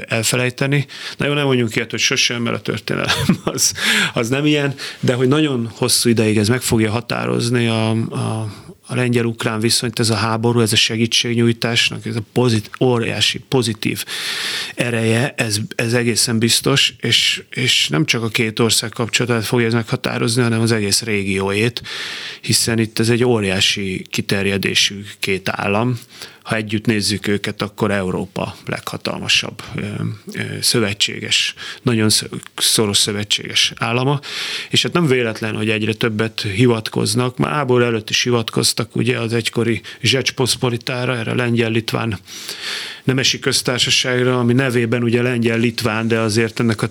elfelejteni. 0.08 0.86
Nagyon 1.18 1.36
nem 1.36 1.46
mondjunk 1.46 1.76
ilyet, 1.76 1.92
hogy 1.92 2.00
sosem, 2.00 2.42
mert 2.42 2.56
a 2.56 2.62
történelem 2.62 3.38
az, 3.44 3.74
az 4.14 4.30
nem 4.30 4.46
ilyen, 4.46 4.76
de 5.00 5.14
hogy 5.14 5.28
nagyon 5.28 5.70
hosszú 5.76 6.10
ideig 6.10 6.38
ez 6.38 6.48
meg 6.48 6.62
fogja 6.62 6.92
határozni 6.92 7.68
a, 7.68 7.90
a, 7.90 8.54
a 8.88 8.96
lengyel-ukrán 8.96 9.60
viszonyt, 9.60 10.00
ez 10.00 10.10
a 10.10 10.16
háború, 10.16 10.60
ez 10.60 10.74
a 10.74 10.76
segítségnyújtásnak, 10.76 12.06
ez 12.06 12.16
a 12.16 12.22
pozit, 12.32 12.70
óriási, 12.80 13.40
pozitív 13.40 14.06
ereje, 14.76 15.34
ez, 15.38 15.58
ez 15.76 15.94
egészen 15.94 16.40
biztos, 16.40 16.94
és, 17.00 17.44
és 17.50 17.88
nem 17.88 18.06
csak 18.06 18.24
a 18.24 18.28
két 18.28 18.60
ország 18.60 18.90
kapcsolatát 18.90 19.46
fogja 19.46 19.68
ez 19.68 19.74
meghatározni, 19.74 20.42
hanem 20.42 20.62
az 20.62 20.72
egész 20.72 21.02
régióét, 21.02 21.82
hiszen 22.42 22.80
itt 22.80 23.00
ez 23.00 23.10
egy 23.10 23.24
óriási 23.24 24.06
kiterjedésű 24.10 25.04
két 25.20 25.50
állam, 25.50 26.00
ha 26.44 26.56
együtt 26.56 26.86
nézzük 26.86 27.28
őket, 27.28 27.62
akkor 27.62 27.91
Európa 27.91 28.56
leghatalmasabb 28.66 29.64
szövetséges, 30.62 31.54
nagyon 31.82 32.10
szoros 32.56 32.98
szövetséges 32.98 33.74
állama, 33.76 34.20
és 34.70 34.84
hát 34.84 34.94
nem 34.94 35.06
véletlen, 35.06 35.56
hogy 35.56 35.70
egyre 35.70 35.94
többet 35.94 36.41
hivatkoznak, 36.41 37.38
már 37.38 37.52
ából 37.52 37.84
előtt 37.84 38.10
is 38.10 38.24
hivatkoztak 38.24 38.96
ugye 38.96 39.20
az 39.20 39.34
egykori 39.34 39.82
Zsecsposzpolitára, 40.02 41.18
erre 41.18 41.32
a 41.32 41.36
lengyel-litván 41.36 42.20
nemesi 43.04 43.39
köztársaságra, 43.39 44.39
ami 44.39 44.54
nevében 44.54 45.04
ugye 45.04 45.22
lengyel-litván, 45.22 46.08
de 46.08 46.20
azért 46.20 46.60
ennek, 46.60 46.82
a, 46.82 46.89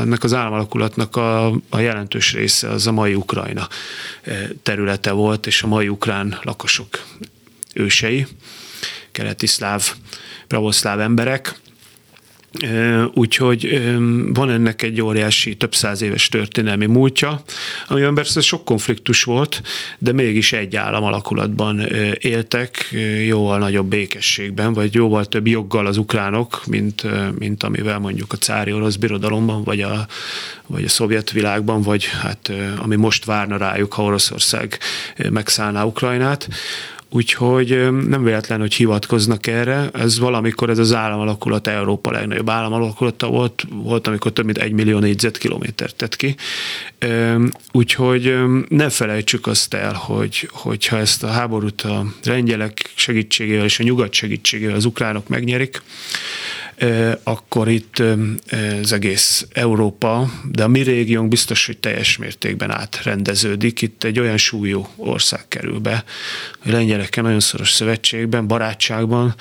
ennek 0.00 0.24
az 0.24 0.32
államalakulatnak 0.34 1.16
a, 1.16 1.46
a 1.68 1.78
jelentős 1.78 2.32
része 2.32 2.68
az 2.68 2.86
a 2.86 2.92
mai 2.92 3.14
Ukrajna 3.14 3.68
területe 4.62 5.10
volt, 5.10 5.46
és 5.46 5.62
a 5.62 5.66
mai 5.66 5.88
ukrán 5.88 6.38
lakosok 6.42 7.04
ősei 7.74 8.26
keleti 9.14 9.46
szláv, 9.46 9.92
pravoszláv 10.46 11.00
emberek, 11.00 11.54
Úgyhogy 13.14 13.82
van 14.34 14.50
ennek 14.50 14.82
egy 14.82 15.00
óriási, 15.00 15.56
több 15.56 15.74
száz 15.74 16.02
éves 16.02 16.28
történelmi 16.28 16.86
múltja, 16.86 17.42
amiben 17.88 18.14
persze 18.14 18.40
sok 18.40 18.64
konfliktus 18.64 19.22
volt, 19.22 19.62
de 19.98 20.12
mégis 20.12 20.52
egy 20.52 20.76
állam 20.76 21.04
alakulatban 21.04 21.80
éltek, 22.18 22.94
jóval 23.26 23.58
nagyobb 23.58 23.86
békességben, 23.86 24.72
vagy 24.72 24.94
jóval 24.94 25.24
több 25.24 25.46
joggal 25.46 25.86
az 25.86 25.96
ukránok, 25.96 26.62
mint, 26.66 27.02
mint 27.38 27.62
amivel 27.62 27.98
mondjuk 27.98 28.32
a 28.32 28.36
cári 28.36 28.72
orosz 28.72 28.96
birodalomban, 28.96 29.64
vagy 29.64 29.80
a, 29.80 30.06
vagy 30.66 30.84
a 30.84 30.88
szovjet 30.88 31.30
világban, 31.30 31.82
vagy 31.82 32.04
hát 32.04 32.52
ami 32.78 32.96
most 32.96 33.24
várna 33.24 33.56
rájuk, 33.56 33.92
ha 33.92 34.02
Oroszország 34.02 34.78
megszállná 35.30 35.84
Ukrajnát. 35.84 36.48
Úgyhogy 37.14 37.90
nem 38.06 38.24
véletlen, 38.24 38.60
hogy 38.60 38.74
hivatkoznak 38.74 39.46
erre. 39.46 39.90
Ez 39.92 40.18
valamikor 40.18 40.70
ez 40.70 40.78
az 40.78 40.94
államalakulat 40.94 41.66
Európa 41.66 42.10
legnagyobb 42.10 42.50
államalakulata 42.50 43.26
volt, 43.26 43.66
volt, 43.70 44.06
amikor 44.06 44.32
több 44.32 44.44
mint 44.44 44.58
egy 44.58 44.72
millió 44.72 44.98
négyzetkilométert 44.98 45.96
tett 45.96 46.16
ki. 46.16 46.34
Úgyhogy 47.72 48.34
ne 48.68 48.88
felejtsük 48.88 49.46
azt 49.46 49.74
el, 49.74 49.92
hogy, 49.92 50.48
hogyha 50.52 50.96
ezt 50.96 51.22
a 51.22 51.26
háborút 51.28 51.82
a 51.82 52.06
lengyelek 52.24 52.90
segítségével 52.94 53.64
és 53.64 53.80
a 53.80 53.82
nyugat 53.82 54.12
segítségével 54.12 54.76
az 54.76 54.84
ukránok 54.84 55.28
megnyerik, 55.28 55.82
akkor 57.22 57.68
itt 57.68 58.02
az 58.82 58.92
egész 58.92 59.46
Európa, 59.52 60.30
de 60.52 60.62
a 60.62 60.68
mi 60.68 60.80
régiónk 60.80 61.28
biztos, 61.28 61.66
hogy 61.66 61.78
teljes 61.78 62.16
mértékben 62.16 62.70
átrendeződik. 62.70 63.82
Itt 63.82 64.04
egy 64.04 64.18
olyan 64.18 64.36
súlyú 64.36 64.88
ország 64.96 65.48
kerül 65.48 65.78
be, 65.78 66.04
hogy 66.62 66.72
lengyelekkel 66.72 67.22
nagyon 67.22 67.40
szoros 67.40 67.70
szövetségben, 67.70 68.46
barátságban, 68.46 69.34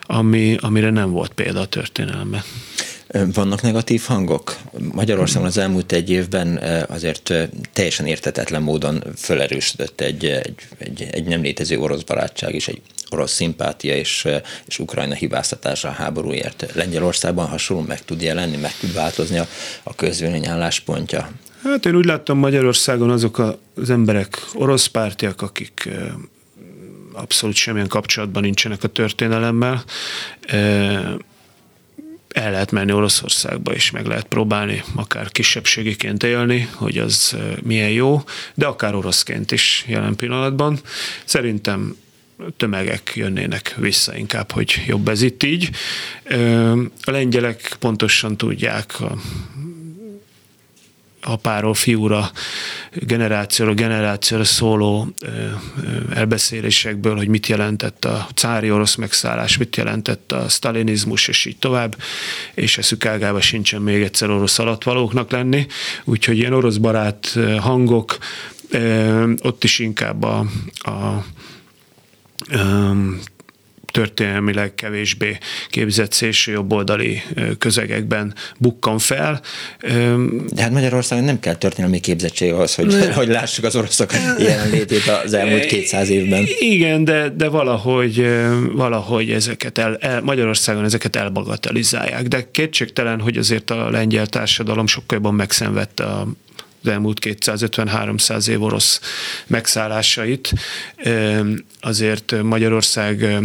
ami, 0.00 0.56
amire 0.60 0.90
nem 0.90 1.10
volt 1.10 1.32
példa 1.32 1.60
a 1.60 1.66
történelemben. 1.66 2.42
Vannak 3.32 3.62
negatív 3.62 4.02
hangok? 4.02 4.56
Magyarországon 4.92 5.46
az 5.46 5.58
elmúlt 5.58 5.92
egy 5.92 6.10
évben 6.10 6.56
azért 6.88 7.32
teljesen 7.72 8.06
értetetlen 8.06 8.62
módon 8.62 9.04
felerősödött 9.14 10.00
egy, 10.00 10.24
egy, 10.24 10.54
egy, 10.78 11.08
egy 11.10 11.24
nem 11.24 11.42
létező 11.42 11.78
orosz 11.78 12.02
barátság 12.02 12.54
is, 12.54 12.68
egy 12.68 12.80
orosz 13.10 13.32
szimpátia 13.32 13.96
és, 13.96 14.28
és 14.66 14.78
Ukrajna 14.78 15.14
hibáztatása 15.14 15.88
a 15.88 15.92
háborúért. 15.92 16.72
Lengyelországban 16.74 17.46
hasonló 17.46 17.82
meg 17.82 18.04
tud 18.04 18.22
jelenni, 18.22 18.56
meg 18.56 18.72
tud 18.80 18.94
változni 18.94 19.38
a, 19.38 19.46
a 19.82 19.94
közvélemény 19.94 20.46
álláspontja? 20.46 21.30
Hát 21.62 21.86
én 21.86 21.96
úgy 21.96 22.04
láttam 22.04 22.38
Magyarországon 22.38 23.10
azok 23.10 23.38
az 23.74 23.90
emberek 23.90 24.46
orosz 24.54 24.86
pártiak, 24.86 25.42
akik 25.42 25.88
abszolút 27.12 27.56
semmilyen 27.56 27.88
kapcsolatban 27.88 28.42
nincsenek 28.42 28.84
a 28.84 28.88
történelemmel, 28.88 29.84
el 32.28 32.50
lehet 32.50 32.70
menni 32.70 32.92
Oroszországba, 32.92 33.74
és 33.74 33.90
meg 33.90 34.06
lehet 34.06 34.26
próbálni 34.26 34.82
akár 34.94 35.30
kisebbségiként 35.30 36.22
élni, 36.22 36.68
hogy 36.72 36.98
az 36.98 37.36
milyen 37.62 37.90
jó, 37.90 38.22
de 38.54 38.66
akár 38.66 38.94
oroszként 38.94 39.52
is 39.52 39.84
jelen 39.86 40.16
pillanatban. 40.16 40.80
Szerintem 41.24 41.96
tömegek 42.56 43.12
jönnének 43.14 43.74
vissza 43.78 44.16
inkább, 44.16 44.50
hogy 44.50 44.82
jobb 44.86 45.08
ez 45.08 45.22
itt 45.22 45.42
így. 45.42 45.70
A 47.00 47.10
lengyelek 47.10 47.76
pontosan 47.78 48.36
tudják 48.36 49.00
a 49.00 49.16
apáról 51.26 51.74
fiúra, 51.74 52.30
generációra 52.92 53.74
generációra 53.74 54.44
szóló 54.44 55.08
elbeszélésekből, 56.14 57.16
hogy 57.16 57.28
mit 57.28 57.46
jelentett 57.46 58.04
a 58.04 58.28
cári 58.34 58.70
orosz 58.70 58.94
megszállás, 58.94 59.56
mit 59.56 59.76
jelentett 59.76 60.32
a 60.32 60.48
sztalinizmus, 60.48 61.28
és 61.28 61.44
így 61.44 61.56
tovább, 61.56 61.96
és 62.54 62.78
eszük 62.78 63.06
ágába 63.06 63.40
sincsen 63.40 63.82
még 63.82 64.02
egyszer 64.02 64.30
orosz 64.30 64.58
alattvalóknak 64.58 65.30
lenni, 65.30 65.66
úgyhogy 66.04 66.38
ilyen 66.38 66.52
orosz 66.52 66.76
barát 66.76 67.38
hangok, 67.58 68.18
ott 69.42 69.64
is 69.64 69.78
inkább 69.78 70.22
a, 70.22 70.46
a 70.78 71.24
történelmileg 73.96 74.74
kevésbé 74.74 75.38
képzett 75.70 76.12
szélső 76.12 76.52
jobboldali 76.52 77.22
közegekben 77.58 78.34
bukkan 78.58 78.98
fel. 78.98 79.40
De 80.48 80.62
hát 80.62 80.70
Magyarországon 80.70 81.24
nem 81.24 81.40
kell 81.40 81.54
történelmi 81.54 82.00
képzettség 82.00 82.52
ahhoz, 82.52 82.74
hogy, 82.74 82.86
ne. 82.86 83.12
hogy 83.12 83.28
lássuk 83.28 83.64
az 83.64 83.76
oroszok 83.76 84.10
jelenlétét 84.38 85.08
az 85.24 85.34
elmúlt 85.34 85.66
200 85.66 86.08
évben. 86.08 86.44
Igen, 86.58 87.04
de, 87.04 87.28
de 87.28 87.48
valahogy, 87.48 88.26
valahogy 88.72 89.30
ezeket 89.30 89.78
el, 89.78 89.96
el, 89.96 90.20
Magyarországon 90.20 90.84
ezeket 90.84 91.16
elbagatelizálják, 91.16 92.28
de 92.28 92.48
kétségtelen, 92.50 93.20
hogy 93.20 93.36
azért 93.36 93.70
a 93.70 93.90
lengyel 93.90 94.26
társadalom 94.26 94.86
sokkal 94.86 95.16
jobban 95.16 95.34
megszenvedte 95.34 96.04
a 96.04 96.26
az 96.86 96.92
elmúlt 96.92 97.18
250-300 97.22 98.48
év 98.48 98.62
orosz 98.62 99.00
megszállásait. 99.46 100.52
Azért 101.80 102.42
Magyarország 102.42 103.38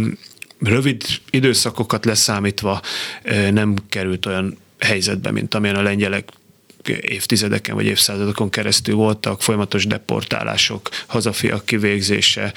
rövid 0.60 1.04
időszakokat 1.30 2.04
leszámítva 2.04 2.80
nem 3.50 3.74
került 3.88 4.26
olyan 4.26 4.58
helyzetbe, 4.78 5.30
mint 5.30 5.54
amilyen 5.54 5.76
a 5.76 5.82
lengyelek 5.82 6.28
évtizedeken 7.00 7.74
vagy 7.74 7.86
évszázadokon 7.86 8.50
keresztül 8.50 8.94
voltak, 8.94 9.42
folyamatos 9.42 9.86
deportálások, 9.86 10.88
hazafiak 11.06 11.64
kivégzése, 11.64 12.52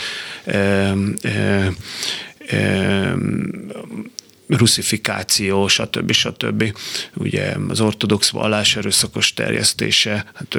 ruszifikáció, 4.47 5.67
stb. 5.67 6.11
stb. 6.11 6.77
Ugye 7.13 7.55
az 7.67 7.81
ortodox 7.81 8.29
vallás 8.29 8.75
erőszakos 8.75 9.33
terjesztése, 9.33 10.25
hát 10.33 10.57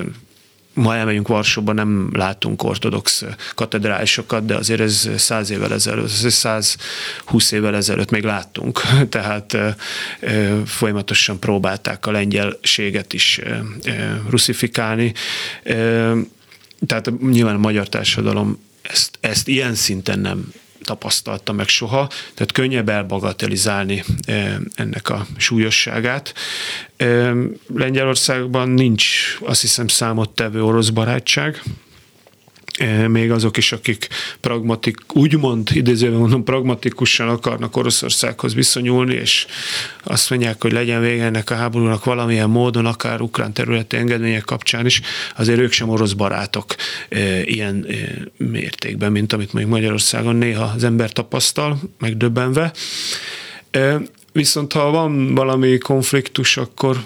ma 0.75 0.97
elmegyünk 0.97 1.29
Varsóba, 1.29 1.73
nem 1.73 2.11
látunk 2.13 2.63
ortodox 2.63 3.25
katedrálisokat, 3.55 4.45
de 4.45 4.55
azért 4.55 4.81
ez 4.81 5.11
száz 5.17 5.51
évvel 5.51 5.73
ezelőtt, 5.73 6.09
száz 6.31 6.77
húsz 7.25 7.53
évvel 7.53 7.75
ezelőtt 7.75 8.11
még 8.11 8.23
láttunk, 8.23 8.81
tehát 9.09 9.57
folyamatosan 10.67 11.39
próbálták 11.39 12.07
a 12.07 12.11
lengyelséget 12.11 13.13
is 13.13 13.41
ruszifikálni 14.29 15.13
tehát 16.87 17.21
nyilván 17.21 17.55
a 17.55 17.59
magyar 17.59 17.89
társadalom 17.89 18.59
ezt, 18.83 19.19
ezt 19.21 19.49
ilyen 19.49 19.75
szinten 19.75 20.19
nem 20.19 20.53
tapasztalta 20.87 21.53
meg 21.53 21.69
soha, 21.69 22.09
tehát 22.35 22.53
könnyebb 22.53 22.89
elbagatelizálni 22.89 24.05
ennek 24.75 25.09
a 25.09 25.27
súlyosságát. 25.37 26.35
Lengyelországban 27.75 28.69
nincs 28.69 29.39
azt 29.41 29.61
hiszem 29.61 29.89
számottevő 29.89 30.65
orosz 30.65 30.89
barátság, 30.89 31.63
Eh, 31.63 31.86
még 33.09 33.31
azok 33.31 33.57
is, 33.57 33.73
akik 33.73 34.09
pragmatik, 34.41 34.97
úgymond, 35.13 35.69
idézőben 35.73 36.19
mondom, 36.19 36.45
pragmatikusan 36.45 37.29
akarnak 37.29 37.77
Oroszországhoz 37.77 38.55
viszonyulni, 38.55 39.15
és 39.15 39.47
azt 40.03 40.31
mondják, 40.31 40.63
hogy 40.63 40.73
legyen 40.73 41.01
vége 41.01 41.25
ennek 41.25 41.51
a 41.51 41.55
háborúnak 41.55 42.05
valamilyen 42.05 42.51
módon, 42.51 42.87
akár 42.87 43.21
ukrán 43.21 43.53
területi 43.53 43.97
engedmények 43.97 44.45
kapcsán 44.45 44.87
is, 44.87 45.01
azért 45.37 45.59
ők 45.59 45.73
sem 45.73 45.89
orosz 45.89 46.13
barátok 46.13 46.75
e, 47.09 47.43
ilyen 47.43 47.87
e, 47.89 47.95
mértékben, 48.37 49.13
mint 49.13 49.33
amit 49.33 49.53
még 49.53 49.67
Magyarországon 49.67 50.37
néha 50.37 50.73
az 50.77 50.85
ember 50.85 51.13
tapasztal, 51.13 51.81
megdöbbenve. 51.99 52.73
Viszont 54.33 54.73
ha 54.73 54.91
van 54.91 55.35
valami 55.35 55.79
konfliktus, 55.79 56.57
akkor 56.57 57.05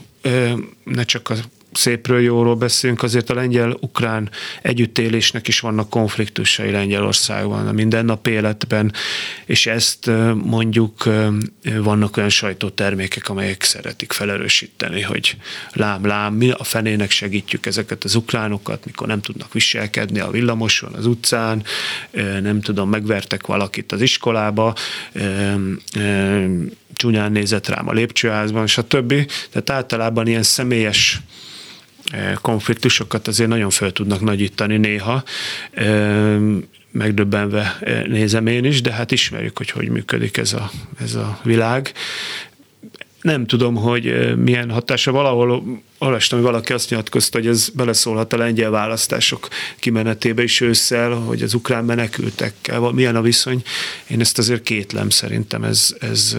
ne 0.85 1.03
csak 1.03 1.31
a 1.31 1.35
szépről, 1.73 2.21
jóról 2.21 2.55
beszélünk, 2.55 3.03
azért 3.03 3.31
a 3.31 3.35
lengyel-ukrán 3.35 4.31
együttélésnek 4.63 5.49
is 5.49 5.61
vannak 5.61 5.91
konfliktusai 5.91 6.71
Lengyelországban, 6.71 7.69
a 7.69 7.73
mindennap 7.73 8.27
életben, 8.27 8.93
és 9.45 9.67
ezt 9.67 10.11
mondjuk 10.35 11.09
vannak 11.63 12.17
olyan 12.17 12.29
sajtótermékek, 12.29 13.29
amelyek 13.29 13.63
szeretik 13.63 14.13
felerősíteni, 14.13 15.03
hogy 15.03 15.37
lám, 15.73 16.07
lám, 16.07 16.35
mi 16.35 16.51
a 16.51 16.65
fenének 16.65 17.11
segítjük 17.11 17.67
ezeket 17.67 18.05
az 18.05 18.15
ukránokat, 18.15 18.85
mikor 18.85 19.07
nem 19.07 19.21
tudnak 19.21 19.53
viselkedni 19.53 20.21
a 20.21 20.31
villamoson, 20.31 20.93
az 20.95 21.07
utcán, 21.07 21.65
nem 22.41 22.61
tudom, 22.61 22.89
megvertek 22.89 23.47
valakit 23.47 23.93
az 23.93 24.01
iskolába, 24.01 24.75
csúnyán 27.01 27.33
nézett 27.33 27.69
rám 27.69 27.89
a 27.89 27.93
lépcsőházban, 27.93 28.67
stb. 28.67 29.15
Tehát 29.51 29.71
általában 29.71 30.27
ilyen 30.27 30.43
személyes 30.43 31.21
konfliktusokat 32.41 33.29
azért 33.29 33.49
nagyon 33.49 33.71
fel 33.71 33.91
tudnak 33.93 34.21
nagyítani 34.21 34.77
néha, 34.77 35.23
megdöbbenve 36.91 37.79
nézem 38.07 38.47
én 38.47 38.65
is, 38.65 38.81
de 38.81 38.93
hát 38.93 39.11
ismerjük, 39.11 39.57
hogy 39.59 39.71
hogy 39.71 39.89
működik 39.89 40.37
ez 40.37 40.53
a, 40.53 40.71
ez 41.01 41.15
a 41.15 41.41
világ 41.43 41.93
nem 43.21 43.47
tudom, 43.47 43.75
hogy 43.75 44.35
milyen 44.37 44.71
hatása. 44.71 45.13
Valahol 45.13 45.81
olvastam, 45.99 46.39
hogy 46.39 46.49
valaki 46.49 46.73
azt 46.73 46.91
nyilatkozta, 46.91 47.39
hogy 47.39 47.47
ez 47.47 47.69
beleszólhat 47.69 48.33
a 48.33 48.37
lengyel 48.37 48.71
választások 48.71 49.49
kimenetébe 49.79 50.43
is 50.43 50.61
ősszel, 50.61 51.11
hogy 51.11 51.43
az 51.43 51.55
ukrán 51.55 51.85
menekültekkel 51.85 52.81
milyen 52.81 53.17
a 53.17 53.23
viszony. 53.23 53.63
Én 54.07 54.21
ezt 54.21 54.39
azért 54.39 54.63
kétlem, 54.63 55.11
szerintem 55.11 55.65
ez, 55.65 55.95
ez 56.01 56.37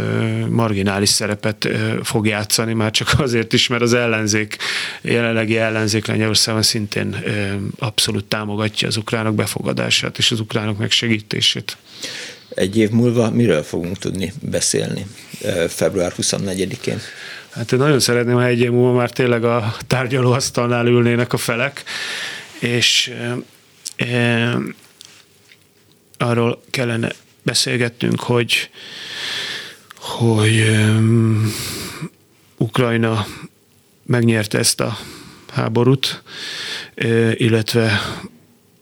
marginális 0.49 1.09
szerepet 1.09 1.69
fog 2.03 2.27
játszani, 2.27 2.73
már 2.73 2.91
csak 2.91 3.13
azért 3.17 3.53
is, 3.53 3.67
mert 3.67 3.82
az 3.82 3.93
ellenzék, 3.93 4.57
jelenlegi 5.01 5.57
ellenzék 5.57 6.05
Lengyelországban 6.05 6.63
szintén 6.63 7.23
abszolút 7.79 8.25
támogatja 8.25 8.88
az 8.88 8.97
ukránok 8.97 9.36
befogadását 9.36 10.17
és 10.17 10.32
az 10.32 10.39
ukránok 10.39 10.77
megsegítését. 10.77 11.77
Egy 12.54 12.78
év 12.78 12.89
múlva 12.89 13.30
miről 13.30 13.64
fogunk 13.64 13.97
tudni 13.97 14.34
beszélni 14.41 15.06
február 15.68 16.14
24-én? 16.18 16.99
Hát 17.49 17.72
én 17.72 17.80
nagyon 17.80 17.99
szeretném, 17.99 18.36
ha 18.36 18.45
egy 18.45 18.60
év 18.60 18.72
múlva 18.72 18.97
már 18.97 19.10
tényleg 19.10 19.43
a 19.43 19.76
tárgyalóasztalnál 19.88 20.88
ülnének 20.88 21.34
a 21.34 21.38
felek, 21.38 21.84
és 22.60 23.14
e, 23.97 24.06
e, 24.06 24.58
arról 26.18 26.62
kellene 26.70 27.12
beszélgettünk, 27.43 28.20
hogy, 28.20 28.70
hogy 29.95 30.58
e, 30.58 30.99
Ukrajna 32.58 33.26
megnyerte 34.06 34.58
ezt 34.58 34.80
a 34.80 34.97
háborút, 35.54 36.24
illetve 37.34 38.02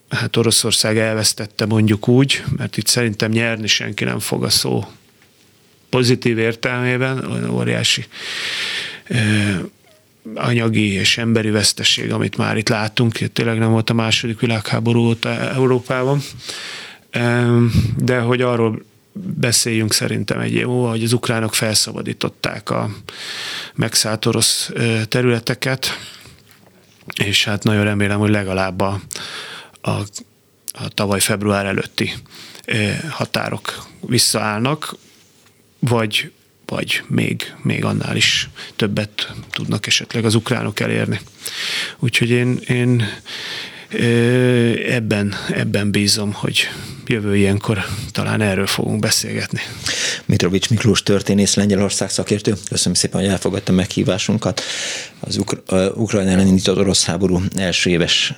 hát 0.10 0.36
Oroszország 0.36 0.98
elvesztette 0.98 1.66
mondjuk 1.66 2.08
úgy, 2.08 2.44
mert 2.58 2.78
itt 2.78 2.88
szerintem 2.88 3.32
nyerni 3.32 3.68
senki 3.68 4.04
nem 4.04 4.20
fog 4.20 4.44
a 4.44 4.50
szó 4.50 4.88
pozitív 5.90 6.38
értelmében, 6.38 7.32
olyan 7.32 7.50
óriási 7.50 8.06
anyagi 10.36 10.94
és 10.94 11.18
emberi 11.18 11.50
veszteség, 11.50 12.12
amit 12.12 12.38
már 12.38 12.58
itt 12.58 12.70
látunk, 12.70 13.18
tényleg 13.18 13.58
nem 13.58 13.72
volt 13.72 13.90
a 13.90 13.94
második 13.94 14.40
világháború 14.40 15.00
óta 15.00 15.30
Európában, 15.30 16.22
de 17.98 18.20
hogy 18.20 18.42
arról 18.42 18.82
beszéljünk 19.38 19.94
szerintem 19.94 20.40
egy 20.40 20.54
év 20.54 20.66
hogy 20.66 21.04
az 21.04 21.14
ukránok 21.14 21.54
felszabadították 21.54 22.70
a 22.70 22.90
megszállt 23.76 24.26
orosz 24.26 24.72
területeket, 25.08 26.00
és 27.24 27.46
hát 27.46 27.64
nagyon 27.64 27.84
remélem, 27.84 28.20
hogy 28.20 28.30
legalább 28.30 28.82
a, 28.82 29.00
a, 29.82 29.92
a 30.72 30.88
tavaly 30.94 31.20
február 31.20 31.66
előtti 31.66 32.14
határok 33.10 33.88
visszaállnak, 34.00 34.96
vagy, 35.80 36.32
vagy 36.66 37.04
még, 37.08 37.54
még 37.62 37.86
annál 37.86 38.16
is 38.16 38.50
többet 38.76 39.34
tudnak 39.52 39.88
esetleg 39.88 40.26
az 40.26 40.36
ukránok 40.36 40.80
elérni. 40.80 41.20
Úgyhogy 42.00 42.30
én, 42.30 42.60
én 42.68 43.06
ebben, 44.88 45.36
ebben 45.52 45.92
bízom, 45.92 46.34
hogy 46.34 46.70
jövő 47.06 47.36
ilyenkor 47.36 47.86
talán 48.12 48.42
erről 48.42 48.68
fogunk 48.68 49.00
beszélgetni. 49.00 49.62
Mitrovics 50.26 50.70
Miklós 50.70 51.04
történész, 51.04 51.56
Lengyelország 51.56 52.10
szakértő. 52.10 52.54
Köszönöm 52.70 52.94
szépen, 52.94 53.22
hogy 53.22 53.30
elfogadta 53.30 53.72
meghívásunkat. 53.72 54.62
Az 55.20 55.38
Ukra- 55.38 55.96
Ukrajna 55.96 56.32
ellen 56.32 56.48
indított 56.48 56.78
orosz 56.78 57.06
háború 57.06 57.42
első 57.56 57.90
éves 57.90 58.34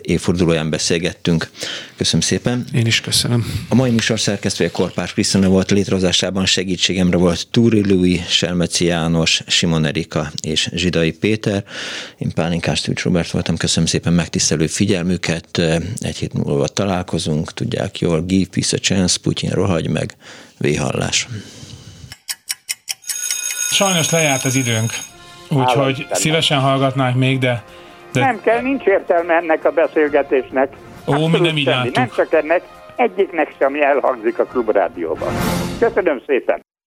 évfordulóján 0.00 0.70
beszélgettünk. 0.70 1.50
Köszönöm 1.96 2.20
szépen. 2.20 2.64
Én 2.72 2.86
is 2.86 3.00
köszönöm. 3.00 3.66
A 3.68 3.74
mai 3.74 3.90
műsor 3.90 4.20
szerkesztője 4.20 4.70
Korpás 4.70 5.12
Krisztina 5.12 5.48
volt, 5.48 5.70
létrehozásában 5.70 6.46
segítségemre 6.46 7.16
volt 7.16 7.48
Túri 7.50 7.88
Louis, 7.88 8.20
Selmeci 8.28 8.84
János, 8.84 9.42
Simon 9.46 9.84
Erika 9.84 10.32
és 10.42 10.70
Zsidai 10.72 11.12
Péter. 11.12 11.64
Én 12.18 12.30
Pálinkás 12.32 12.80
Tűcs 12.80 13.02
Robert 13.02 13.30
voltam, 13.30 13.56
köszönöm 13.56 13.88
szépen 13.88 14.12
megtisztelő 14.12 14.66
figyelmüket. 14.66 15.58
Egy 15.98 16.16
hét 16.16 16.32
múlva 16.32 16.68
találkozunk, 16.68 17.52
tudják 17.52 17.98
jól, 17.98 18.22
give 18.22 18.48
peace 18.50 18.76
a 18.76 18.80
chance, 18.80 19.18
Putyin 19.22 19.50
rohagy 19.50 19.88
meg, 19.88 20.16
véhallás. 20.58 21.28
Sajnos 23.70 24.10
lejárt 24.10 24.44
az 24.44 24.54
időnk, 24.54 24.92
úgyhogy 25.48 26.06
szívesen 26.12 26.60
hallgatnánk 26.60 27.16
még, 27.16 27.38
de 27.38 27.64
de... 28.14 28.20
Nem 28.20 28.40
kell, 28.40 28.60
nincs 28.60 28.84
értelme 28.84 29.34
ennek 29.34 29.64
a 29.64 29.70
beszélgetésnek. 29.70 30.72
Ó, 31.06 31.26
mi 31.26 31.38
nem 31.38 31.56
így 31.56 31.90
Nem 31.94 32.08
csak 32.16 32.32
ennek, 32.32 32.62
egyiknek 32.96 33.54
sem 33.58 33.74
elhangzik 33.74 34.38
a 34.38 34.44
klubrádióban. 34.44 35.32
Köszönöm 35.78 36.22
szépen! 36.26 36.63